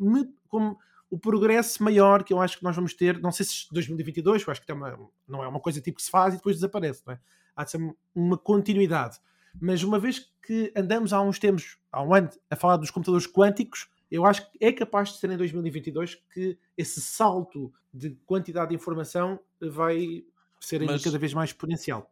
como 0.49 0.77
o 1.13 1.19
progresso 1.19 1.83
maior 1.85 2.25
que 2.25 2.33
eu 2.33 2.41
acho 2.41 2.57
que 2.57 2.65
nós 2.65 2.75
vamos 2.75 2.95
ter, 2.95 3.21
não 3.21 3.31
sei 3.31 3.45
se 3.45 3.67
2022, 3.71 4.47
eu 4.47 4.51
acho 4.51 4.63
que 4.63 4.73
uma, 4.73 4.99
não 5.29 5.45
é 5.45 5.47
uma 5.47 5.61
coisa 5.61 5.79
tipo 5.79 5.99
que 5.99 6.03
se 6.03 6.11
faz 6.11 6.33
e 6.33 6.39
depois 6.39 6.57
desaparece, 6.57 7.03
não 7.07 7.13
é? 7.13 7.21
há 7.55 7.65
de 7.65 7.71
ser 7.71 7.95
uma 8.15 8.39
continuidade. 8.39 9.19
Mas 9.61 9.83
uma 9.83 9.99
vez 9.99 10.33
que 10.41 10.73
andamos 10.75 11.13
há 11.13 11.21
uns 11.21 11.39
tempos, 11.39 11.77
há 11.93 12.03
um 12.03 12.15
ano, 12.15 12.31
a 12.49 12.57
falar 12.57 12.79
dos 12.79 12.91
computadores 12.91 13.27
quânticos, 13.27 13.91
eu 14.11 14.25
acho 14.25 14.51
que 14.51 14.57
é 14.59 14.73
capaz 14.73 15.11
de 15.11 15.19
ser 15.19 15.31
em 15.31 15.37
2022 15.37 16.15
que 16.33 16.59
esse 16.79 17.03
salto 17.03 17.71
de 17.93 18.17
quantidade 18.25 18.71
de 18.71 18.75
informação 18.75 19.39
vai 19.61 20.25
ser 20.59 20.81
ainda 20.81 20.95
Mas... 20.95 21.05
cada 21.05 21.19
vez 21.19 21.35
mais 21.35 21.51
exponencial. 21.51 22.11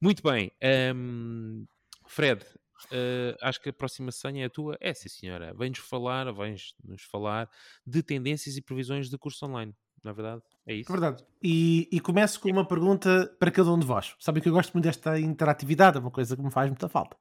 Muito 0.00 0.22
bem. 0.22 0.50
Um, 0.96 1.66
Fred, 2.06 2.42
Uh, 2.86 3.36
acho 3.42 3.60
que 3.60 3.68
a 3.68 3.72
próxima 3.72 4.12
senha 4.12 4.44
é 4.44 4.46
a 4.46 4.50
tua. 4.50 4.76
É, 4.80 4.94
sim, 4.94 5.08
senhora. 5.08 5.54
Vens 5.54 5.78
falar, 5.78 6.32
vens-nos 6.32 7.02
falar 7.02 7.48
de 7.86 8.02
tendências 8.02 8.56
e 8.56 8.62
previsões 8.62 9.08
de 9.08 9.18
curso 9.18 9.46
online. 9.46 9.74
Na 10.04 10.12
é 10.12 10.14
verdade, 10.14 10.42
é 10.66 10.74
isso. 10.74 10.90
É 10.90 10.92
verdade. 10.92 11.24
E, 11.42 11.88
e 11.90 12.00
começo 12.00 12.40
com 12.40 12.50
uma 12.50 12.64
pergunta 12.64 13.34
para 13.38 13.50
cada 13.50 13.72
um 13.72 13.78
de 13.78 13.86
vós. 13.86 14.14
Sabem 14.18 14.42
que 14.42 14.48
eu 14.48 14.52
gosto 14.52 14.72
muito 14.72 14.84
desta 14.84 15.18
interatividade, 15.18 15.96
é 15.96 16.00
uma 16.00 16.10
coisa 16.10 16.36
que 16.36 16.42
me 16.42 16.50
faz 16.50 16.68
muita 16.68 16.88
falta. 16.88 17.16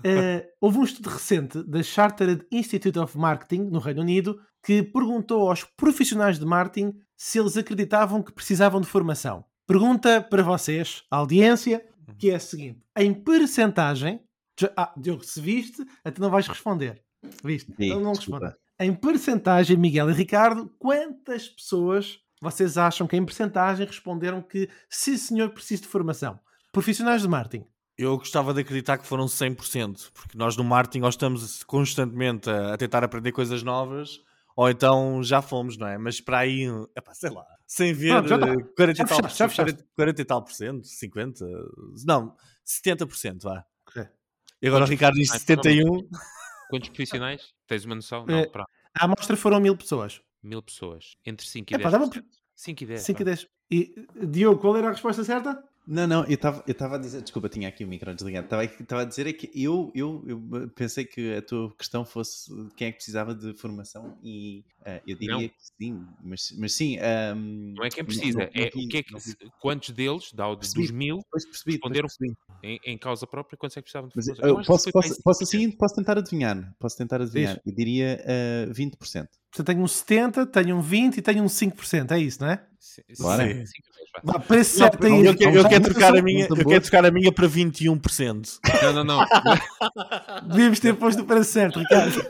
Uh, 0.00 0.46
houve 0.60 0.78
um 0.78 0.84
estudo 0.84 1.08
recente 1.08 1.62
da 1.62 1.82
Chartered 1.82 2.44
Institute 2.50 2.98
of 2.98 3.16
Marketing, 3.16 3.62
no 3.70 3.78
Reino 3.78 4.02
Unido, 4.02 4.40
que 4.62 4.82
perguntou 4.82 5.48
aos 5.48 5.62
profissionais 5.62 6.38
de 6.38 6.44
marketing 6.44 6.98
se 7.16 7.38
eles 7.38 7.56
acreditavam 7.56 8.22
que 8.22 8.32
precisavam 8.32 8.80
de 8.80 8.86
formação. 8.86 9.44
Pergunta 9.66 10.20
para 10.20 10.42
vocês, 10.42 11.04
a 11.10 11.16
audiência, 11.16 11.84
que 12.18 12.30
é 12.30 12.36
a 12.36 12.40
seguinte: 12.40 12.80
em 12.96 13.12
percentagem, 13.12 14.20
ah, 14.76 14.92
Diogo, 14.96 15.24
se 15.24 15.40
viste, 15.40 15.84
até 16.04 16.20
não 16.20 16.30
vais 16.30 16.46
responder. 16.46 17.02
Viste? 17.44 17.72
Sim, 17.74 17.86
então 17.86 18.00
não 18.00 18.14
responde. 18.14 18.54
Em 18.78 18.94
percentagem, 18.94 19.76
Miguel 19.76 20.10
e 20.10 20.12
Ricardo, 20.12 20.70
quantas 20.78 21.48
pessoas 21.48 22.20
vocês 22.40 22.76
acham 22.76 23.06
que 23.06 23.16
em 23.16 23.24
percentagem 23.24 23.86
responderam 23.86 24.42
que 24.42 24.68
sim 24.88 25.16
senhor 25.16 25.50
preciso 25.50 25.82
de 25.82 25.88
formação? 25.88 26.38
Profissionais 26.72 27.22
de 27.22 27.28
marketing. 27.28 27.66
Eu 27.96 28.18
gostava 28.18 28.52
de 28.52 28.60
acreditar 28.60 28.98
que 28.98 29.06
foram 29.06 29.24
100%, 29.24 30.10
porque 30.12 30.36
nós 30.36 30.56
no 30.56 30.62
marketing 30.62 31.00
nós 31.00 31.14
estamos 31.14 31.64
constantemente 31.64 32.50
a, 32.50 32.74
a 32.74 32.76
tentar 32.76 33.02
aprender 33.02 33.32
coisas 33.32 33.62
novas, 33.62 34.20
ou 34.54 34.68
então 34.68 35.22
já 35.22 35.40
fomos, 35.40 35.78
não 35.78 35.86
é? 35.86 35.96
Mas 35.96 36.20
para 36.20 36.40
aí, 36.40 36.66
epá, 36.94 37.14
sei 37.14 37.30
lá, 37.30 37.46
sem 37.66 37.94
ver 37.94 38.22
Pronto, 38.22 38.28
já 38.28 38.38
40, 38.76 38.94
já 38.94 39.04
tal, 39.04 39.48
40, 39.48 39.86
40 39.94 40.20
e 40.20 40.24
tal 40.26 40.42
por 40.42 40.52
cento, 40.52 40.86
50, 40.86 41.46
não, 42.06 42.34
70%, 42.66 43.42
vá. 43.42 43.64
E 44.60 44.68
agora 44.68 44.84
o 44.84 44.88
Ricardo 44.88 45.14
diz 45.14 45.30
71. 45.30 45.84
Quantos 46.70 46.88
profissionais? 46.88 47.54
Tens 47.66 47.84
uma 47.84 47.94
noção? 47.94 48.26
Não, 48.26 48.38
é, 48.38 48.50
a 48.98 49.04
amostra 49.04 49.36
foram 49.36 49.60
mil 49.60 49.76
pessoas. 49.76 50.20
Mil 50.42 50.62
pessoas. 50.62 51.16
Entre 51.24 51.46
5 51.46 51.72
e 51.72 51.74
é, 51.74 51.78
10. 51.78 52.08
Pá, 52.08 52.22
5 52.54 52.82
e 52.82 52.86
10. 52.86 53.00
5 53.02 53.22
e 53.22 53.24
10. 53.24 53.46
E 53.70 54.06
Diogo, 54.26 54.60
qual 54.60 54.76
era 54.76 54.88
a 54.88 54.92
resposta 54.92 55.22
certa? 55.22 55.62
Não, 55.86 56.04
não, 56.04 56.24
eu 56.24 56.34
estava 56.34 56.96
a 56.96 56.98
dizer, 56.98 57.22
desculpa, 57.22 57.48
tinha 57.48 57.68
aqui 57.68 57.84
o 57.84 57.88
micro 57.88 58.12
desligado. 58.12 58.48
Estava 58.80 59.02
a 59.02 59.04
dizer 59.04 59.28
é 59.28 59.32
que 59.32 59.48
eu, 59.54 59.92
eu, 59.94 60.24
eu, 60.26 60.68
pensei 60.70 61.04
que 61.04 61.34
a 61.34 61.42
tua 61.42 61.72
questão 61.76 62.04
fosse 62.04 62.50
quem 62.76 62.88
é 62.88 62.90
que 62.90 62.96
precisava 62.96 63.32
de 63.32 63.54
formação 63.54 64.18
e 64.20 64.64
uh, 64.80 65.00
eu 65.06 65.16
diria 65.16 65.34
não. 65.34 65.40
que 65.48 65.54
sim, 65.58 66.04
mas, 66.24 66.52
mas 66.58 66.72
sim. 66.72 66.98
Um, 66.98 67.74
não 67.76 67.84
é 67.84 67.90
quem 67.90 68.04
precisa, 68.04 68.38
não, 68.38 68.46
não, 68.46 68.62
é 68.62 68.66
o 68.66 68.88
que 68.88 68.96
é 68.96 69.02
que, 69.04 69.14
quantos 69.60 69.90
deles, 69.90 70.32
da, 70.32 70.52
dos 70.52 70.90
mil, 70.90 71.20
percebi, 71.30 71.72
responderam 71.72 72.08
em, 72.64 72.80
em, 72.84 72.98
causa 72.98 73.24
própria, 73.24 73.56
quantos 73.56 73.76
é 73.76 73.80
que 73.80 73.84
precisavam 73.84 74.08
de 74.08 74.14
formação? 74.14 74.56
Mas, 74.56 74.66
posso, 74.66 74.90
posso, 74.90 75.22
posso, 75.22 75.42
assim, 75.44 75.70
posso 75.70 75.94
tentar 75.94 76.18
adivinhar, 76.18 76.74
posso 76.80 76.96
tentar 76.96 77.22
adivinhar, 77.22 77.60
eu 77.64 77.72
diria 77.72 78.20
uh, 78.68 78.72
20%. 78.72 79.28
Portanto, 79.56 79.66
tenho 79.66 79.82
um 79.82 79.88
70, 79.88 80.46
tenho 80.46 80.76
um 80.76 80.82
20 80.82 81.16
e 81.16 81.22
tenho 81.22 81.42
um 81.42 81.46
5%, 81.46 82.10
é 82.10 82.18
isso, 82.18 82.42
não 82.42 82.50
é? 82.50 82.60
Sim, 82.78 83.02
Bora. 83.18 83.46
Sim. 83.46 83.64
Vá, 84.22 84.38
preço 84.38 84.78
certo 84.78 85.06
aí. 85.06 85.26
Eu, 85.26 85.34
eu, 85.38 85.50
eu, 85.54 85.68
quero 85.68 85.84
trocar 85.84 86.16
a 86.16 86.22
minha, 86.22 86.46
eu 86.46 86.56
quero 86.56 86.80
trocar 86.80 87.04
a 87.04 87.10
minha 87.10 87.30
para 87.32 87.48
21%. 87.48 88.58
Não, 88.82 88.92
não, 88.92 89.04
não. 89.04 89.26
Devíamos 90.48 90.80
ter 90.80 90.94
posto 90.94 91.22
o 91.22 91.26
preço 91.26 91.52
certo, 91.52 91.78
Ricardo. 91.78 92.24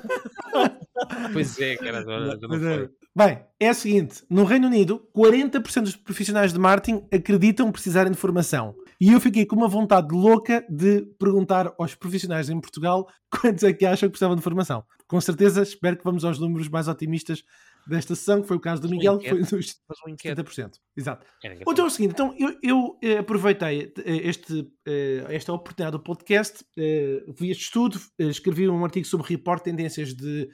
Pois 1.33 1.59
é, 1.61 1.77
cara. 1.77 2.05
É. 2.05 2.89
Bem, 3.15 3.39
é 3.61 3.71
o 3.71 3.75
seguinte: 3.75 4.25
no 4.29 4.45
Reino 4.45 4.67
Unido, 4.67 5.03
40% 5.17 5.83
dos 5.83 5.97
profissionais 5.97 6.53
de 6.53 6.59
marketing 6.59 7.05
acreditam 7.13 7.71
precisarem 7.71 8.11
de 8.11 8.19
formação. 8.19 8.75
E 9.01 9.13
eu 9.13 9.21
fiquei 9.21 9.45
com 9.45 9.57
uma 9.57 9.69
vontade 9.69 10.15
louca 10.15 10.65
de 10.69 11.03
perguntar 11.19 11.73
aos 11.79 11.95
profissionais 11.95 12.49
em 12.49 12.61
Portugal 12.61 13.07
quantos 13.31 13.63
é 13.65 13.73
que 13.73 13.85
acham 13.85 14.09
que 14.09 14.13
precisavam 14.13 14.37
de 14.37 14.43
formação. 14.43 14.85
Com 15.07 15.21
certeza, 15.21 15.63
espero 15.63 15.97
que 15.97 16.05
vamos 16.05 16.25
aos 16.25 16.39
números 16.39 16.69
mais 16.69 16.89
otimistas 16.89 17.45
desta 17.87 18.15
sessão, 18.17 18.43
que 18.43 18.49
foi 18.49 18.57
o 18.57 18.61
caso 18.61 18.83
do 18.83 18.89
Miguel, 18.89 19.19
que 19.19 19.29
foi 19.29 19.39
dos 19.39 19.49
70%. 19.49 20.75
Exato. 20.97 21.25
Então 21.45 21.85
é 21.85 21.87
o 21.87 21.91
seguinte, 21.91 22.13
então 22.13 22.35
eu, 22.37 22.59
eu 22.63 22.99
eh, 23.01 23.19
aproveitei 23.19 23.93
eh, 23.99 24.29
este, 24.29 24.69
eh, 24.85 25.25
esta 25.29 25.53
oportunidade 25.53 25.97
do 25.97 26.03
podcast, 26.03 26.65
vi 26.77 27.51
este 27.51 27.65
estudo, 27.65 28.01
escrevi 28.19 28.69
um 28.69 28.85
artigo 28.85 29.07
sobre 29.07 29.29
report 29.29 29.63
tendências 29.63 30.13
de 30.13 30.49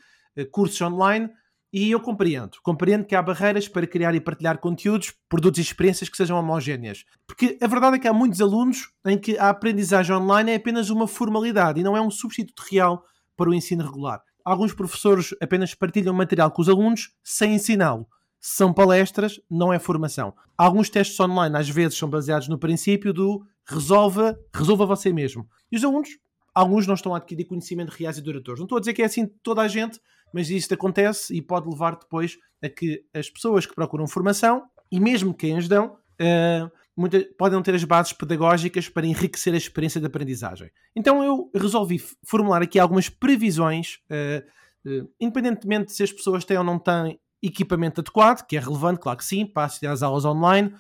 cursos 0.50 0.80
online 0.82 1.30
e 1.72 1.90
eu 1.90 2.00
compreendo. 2.00 2.58
Compreendo 2.62 3.04
que 3.04 3.14
há 3.14 3.22
barreiras 3.22 3.66
para 3.66 3.86
criar 3.86 4.14
e 4.14 4.20
partilhar 4.20 4.58
conteúdos, 4.58 5.12
produtos 5.28 5.58
e 5.58 5.62
experiências 5.62 6.08
que 6.08 6.16
sejam 6.16 6.38
homogéneas. 6.38 7.04
Porque 7.26 7.56
a 7.60 7.66
verdade 7.66 7.96
é 7.96 7.98
que 7.98 8.08
há 8.08 8.12
muitos 8.12 8.40
alunos 8.40 8.90
em 9.06 9.16
que 9.16 9.38
a 9.38 9.48
aprendizagem 9.48 10.14
online 10.14 10.52
é 10.52 10.56
apenas 10.56 10.90
uma 10.90 11.06
formalidade 11.06 11.80
e 11.80 11.82
não 11.82 11.96
é 11.96 12.00
um 12.00 12.10
substituto 12.10 12.62
real 12.70 13.04
para 13.36 13.48
o 13.48 13.54
ensino 13.54 13.84
regular 13.84 14.22
alguns 14.44 14.74
professores 14.74 15.34
apenas 15.40 15.74
partilham 15.74 16.14
material 16.14 16.50
com 16.50 16.62
os 16.62 16.68
alunos 16.68 17.10
sem 17.22 17.54
ensiná-lo. 17.54 18.06
São 18.40 18.72
palestras, 18.72 19.40
não 19.48 19.72
é 19.72 19.78
formação. 19.78 20.34
Alguns 20.58 20.90
testes 20.90 21.18
online 21.20 21.56
às 21.56 21.68
vezes 21.68 21.96
são 21.96 22.10
baseados 22.10 22.48
no 22.48 22.58
princípio 22.58 23.12
do 23.12 23.44
resolva, 23.64 24.38
resolva 24.52 24.84
você 24.84 25.12
mesmo. 25.12 25.48
E 25.70 25.76
os 25.76 25.84
alunos, 25.84 26.18
alguns 26.52 26.86
não 26.86 26.94
estão 26.94 27.14
a 27.14 27.18
adquirir 27.18 27.44
conhecimento 27.44 27.90
reais 27.90 28.18
e 28.18 28.22
duradouros. 28.22 28.58
Não 28.58 28.66
estou 28.66 28.78
a 28.78 28.80
dizer 28.80 28.94
que 28.94 29.02
é 29.02 29.04
assim 29.04 29.26
toda 29.42 29.62
a 29.62 29.68
gente, 29.68 30.00
mas 30.32 30.50
isto 30.50 30.74
acontece 30.74 31.34
e 31.34 31.42
pode 31.42 31.68
levar 31.68 31.96
depois 31.96 32.38
a 32.62 32.68
que 32.68 33.04
as 33.12 33.28
pessoas 33.28 33.66
que 33.66 33.74
procuram 33.74 34.06
formação, 34.06 34.64
e 34.90 35.00
mesmo 35.00 35.34
quem 35.34 35.56
as 35.56 35.68
dão, 35.68 35.96
uh, 36.20 36.70
muita, 36.96 37.24
podem 37.36 37.60
ter 37.62 37.74
as 37.74 37.84
bases 37.84 38.12
pedagógicas 38.12 38.88
para 38.88 39.06
enriquecer 39.06 39.54
a 39.54 39.56
experiência 39.56 40.00
de 40.00 40.06
aprendizagem. 40.06 40.70
Então 40.94 41.22
eu 41.22 41.50
resolvi 41.54 41.98
formular 42.24 42.62
aqui 42.62 42.78
algumas 42.78 43.08
previsões, 43.08 43.98
uh, 44.10 44.90
uh, 44.90 45.08
independentemente 45.20 45.86
de 45.86 45.92
se 45.92 46.02
as 46.02 46.12
pessoas 46.12 46.44
têm 46.44 46.58
ou 46.58 46.64
não 46.64 46.78
têm 46.78 47.18
equipamento 47.42 48.00
adequado, 48.00 48.46
que 48.46 48.56
é 48.56 48.60
relevante, 48.60 49.00
claro 49.00 49.18
que 49.18 49.24
sim, 49.24 49.44
para 49.44 49.64
assistir 49.64 49.88
às 49.88 50.02
aulas 50.02 50.24
online, 50.24 50.72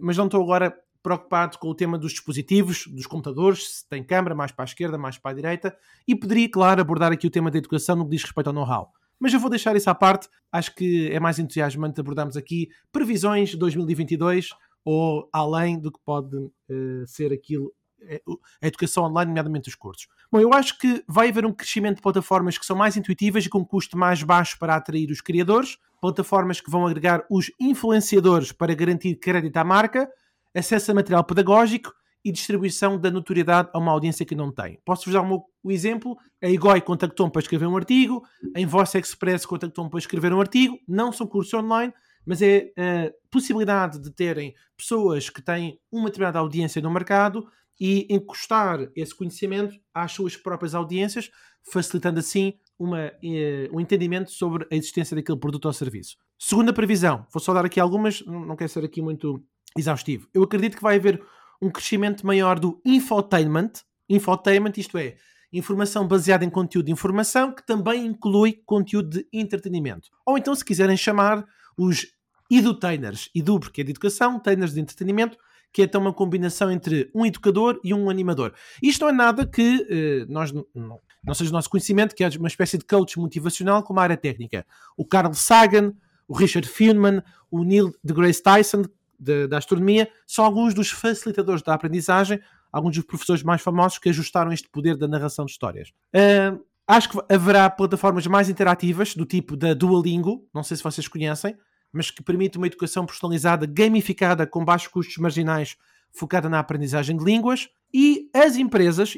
mas 0.00 0.16
não 0.16 0.24
estou 0.24 0.42
agora 0.42 0.74
preocupado 1.02 1.58
com 1.58 1.68
o 1.68 1.74
tema 1.74 1.98
dos 1.98 2.12
dispositivos, 2.12 2.86
dos 2.86 3.06
computadores, 3.06 3.78
se 3.78 3.88
tem 3.88 4.04
câmara, 4.04 4.34
mais 4.34 4.52
para 4.52 4.64
a 4.64 4.66
esquerda, 4.66 4.96
mais 4.96 5.18
para 5.18 5.32
a 5.32 5.34
direita, 5.34 5.76
e 6.06 6.14
poderia, 6.14 6.48
claro, 6.48 6.80
abordar 6.80 7.12
aqui 7.12 7.26
o 7.26 7.30
tema 7.30 7.50
da 7.50 7.58
educação 7.58 7.96
no 7.96 8.04
que 8.04 8.10
diz 8.12 8.22
respeito 8.22 8.46
ao 8.48 8.52
know-how. 8.52 8.92
Mas 9.18 9.32
eu 9.32 9.40
vou 9.40 9.50
deixar 9.50 9.76
isso 9.76 9.88
à 9.88 9.94
parte, 9.94 10.28
acho 10.50 10.74
que 10.74 11.10
é 11.12 11.20
mais 11.20 11.38
entusiasmante 11.38 12.00
abordarmos 12.00 12.36
aqui 12.36 12.68
previsões 12.90 13.50
de 13.50 13.56
2022, 13.56 14.50
ou 14.84 15.28
além 15.32 15.78
do 15.78 15.92
que 15.92 16.00
pode 16.04 16.36
uh, 16.36 17.06
ser 17.06 17.32
aquilo, 17.32 17.72
eh, 18.02 18.20
a 18.60 18.66
educação 18.66 19.04
online, 19.04 19.28
nomeadamente 19.28 19.68
os 19.68 19.76
cursos. 19.76 20.08
Bom, 20.30 20.40
eu 20.40 20.52
acho 20.52 20.76
que 20.76 21.04
vai 21.06 21.28
haver 21.28 21.46
um 21.46 21.52
crescimento 21.52 21.96
de 21.96 22.02
plataformas 22.02 22.58
que 22.58 22.66
são 22.66 22.74
mais 22.74 22.96
intuitivas 22.96 23.46
e 23.46 23.48
com 23.48 23.64
custo 23.64 23.96
mais 23.96 24.22
baixo 24.24 24.58
para 24.58 24.74
atrair 24.74 25.08
os 25.10 25.20
criadores, 25.20 25.78
plataformas 26.00 26.60
que 26.60 26.70
vão 26.70 26.84
agregar 26.84 27.24
os 27.30 27.50
influenciadores 27.60 28.50
para 28.50 28.74
garantir 28.74 29.14
crédito 29.16 29.56
à 29.56 29.62
marca, 29.62 30.10
acesso 30.54 30.90
a 30.90 30.94
material 30.94 31.24
pedagógico 31.24 31.92
e 32.24 32.30
distribuição 32.30 32.98
da 32.98 33.10
notoriedade 33.10 33.70
a 33.72 33.78
uma 33.78 33.90
audiência 33.90 34.24
que 34.24 34.34
não 34.34 34.52
tem. 34.52 34.78
Posso-vos 34.84 35.14
dar 35.14 35.22
um, 35.22 35.42
um 35.64 35.70
exemplo? 35.70 36.16
A 36.42 36.48
IGOI 36.48 36.80
contactou-me 36.80 37.32
para 37.32 37.42
escrever 37.42 37.66
um 37.66 37.76
artigo, 37.76 38.22
a 38.54 38.60
Invoice 38.60 38.98
Express 38.98 39.44
contactou-me 39.44 39.90
para 39.90 39.98
escrever 39.98 40.32
um 40.32 40.40
artigo, 40.40 40.78
não 40.86 41.12
são 41.12 41.26
cursos 41.26 41.52
online, 41.54 41.92
mas 42.24 42.40
é 42.40 42.72
a 42.76 43.12
possibilidade 43.30 44.00
de 44.00 44.10
terem 44.12 44.54
pessoas 44.76 45.28
que 45.28 45.42
têm 45.42 45.80
uma 45.90 46.06
determinada 46.06 46.38
audiência 46.38 46.80
no 46.80 46.90
mercado 46.90 47.46
e 47.80 48.06
encostar 48.08 48.88
esse 48.94 49.14
conhecimento 49.14 49.74
às 49.92 50.12
suas 50.12 50.36
próprias 50.36 50.74
audiências, 50.74 51.30
facilitando 51.72 52.20
assim 52.20 52.54
uma, 52.78 53.06
uh, 53.08 53.76
um 53.76 53.80
entendimento 53.80 54.30
sobre 54.30 54.66
a 54.70 54.76
existência 54.76 55.16
daquele 55.16 55.38
produto 55.38 55.64
ou 55.64 55.72
serviço. 55.72 56.16
Segunda 56.38 56.72
previsão, 56.72 57.26
vou 57.32 57.40
só 57.40 57.52
dar 57.52 57.64
aqui 57.64 57.80
algumas, 57.80 58.24
não 58.26 58.54
quero 58.54 58.70
ser 58.70 58.84
aqui 58.84 59.02
muito 59.02 59.42
exaustivo. 59.76 60.28
Eu 60.32 60.42
acredito 60.42 60.76
que 60.76 60.82
vai 60.82 60.96
haver 60.96 61.22
um 61.60 61.70
crescimento 61.70 62.26
maior 62.26 62.58
do 62.58 62.80
infotainment, 62.84 63.72
infotainment, 64.08 64.72
isto 64.76 64.98
é, 64.98 65.16
informação 65.52 66.06
baseada 66.06 66.44
em 66.44 66.50
conteúdo 66.50 66.86
de 66.86 66.92
informação, 66.92 67.52
que 67.52 67.64
também 67.64 68.06
inclui 68.06 68.60
conteúdo 68.64 69.10
de 69.10 69.26
entretenimento. 69.32 70.08
Ou 70.26 70.38
então, 70.38 70.54
se 70.54 70.64
quiserem 70.64 70.96
chamar, 70.96 71.44
os 71.76 72.06
edutainers. 72.50 73.30
Edu, 73.34 73.60
porque 73.60 73.80
é 73.80 73.84
de 73.84 73.90
educação, 73.90 74.38
tainers 74.38 74.74
de 74.74 74.80
entretenimento, 74.80 75.38
que 75.72 75.82
é 75.82 75.84
então 75.84 76.00
uma 76.00 76.12
combinação 76.12 76.70
entre 76.70 77.10
um 77.14 77.24
educador 77.24 77.80
e 77.82 77.94
um 77.94 78.10
animador. 78.10 78.52
Isto 78.82 79.02
não 79.02 79.08
é 79.08 79.12
nada 79.12 79.46
que 79.46 79.86
eh, 79.88 80.26
nós 80.28 80.52
não, 80.52 80.66
não 80.74 81.34
seja 81.34 81.50
o 81.50 81.52
nosso 81.52 81.70
conhecimento, 81.70 82.14
que 82.14 82.22
é 82.22 82.28
uma 82.38 82.48
espécie 82.48 82.76
de 82.76 82.84
coach 82.84 83.18
motivacional 83.18 83.82
com 83.82 83.92
uma 83.94 84.02
área 84.02 84.16
técnica. 84.16 84.66
O 84.96 85.04
Carl 85.04 85.32
Sagan, 85.32 85.94
o 86.28 86.34
Richard 86.34 86.68
Feynman, 86.68 87.22
o 87.50 87.64
Neil 87.64 87.94
deGrasse 88.04 88.42
Tyson, 88.42 88.84
de, 89.22 89.46
da 89.46 89.58
astronomia, 89.58 90.08
são 90.26 90.44
alguns 90.44 90.74
dos 90.74 90.90
facilitadores 90.90 91.62
da 91.62 91.74
aprendizagem, 91.74 92.40
alguns 92.72 92.96
dos 92.96 93.04
professores 93.04 93.42
mais 93.42 93.60
famosos 93.62 93.98
que 93.98 94.08
ajustaram 94.08 94.52
este 94.52 94.68
poder 94.68 94.96
da 94.96 95.06
narração 95.06 95.44
de 95.44 95.52
histórias. 95.52 95.90
Uh, 96.14 96.62
acho 96.86 97.10
que 97.10 97.18
haverá 97.32 97.68
plataformas 97.70 98.26
mais 98.26 98.48
interativas, 98.48 99.14
do 99.14 99.24
tipo 99.24 99.56
da 99.56 99.74
Duolingo, 99.74 100.48
não 100.54 100.62
sei 100.62 100.76
se 100.76 100.82
vocês 100.82 101.06
conhecem, 101.06 101.56
mas 101.92 102.10
que 102.10 102.22
permite 102.22 102.56
uma 102.56 102.66
educação 102.66 103.04
personalizada, 103.04 103.66
gamificada, 103.66 104.46
com 104.46 104.64
baixos 104.64 104.88
custos 104.88 105.16
marginais, 105.18 105.76
focada 106.10 106.48
na 106.48 106.58
aprendizagem 106.58 107.16
de 107.16 107.24
línguas. 107.24 107.68
E 107.92 108.30
as 108.34 108.56
empresas, 108.56 109.10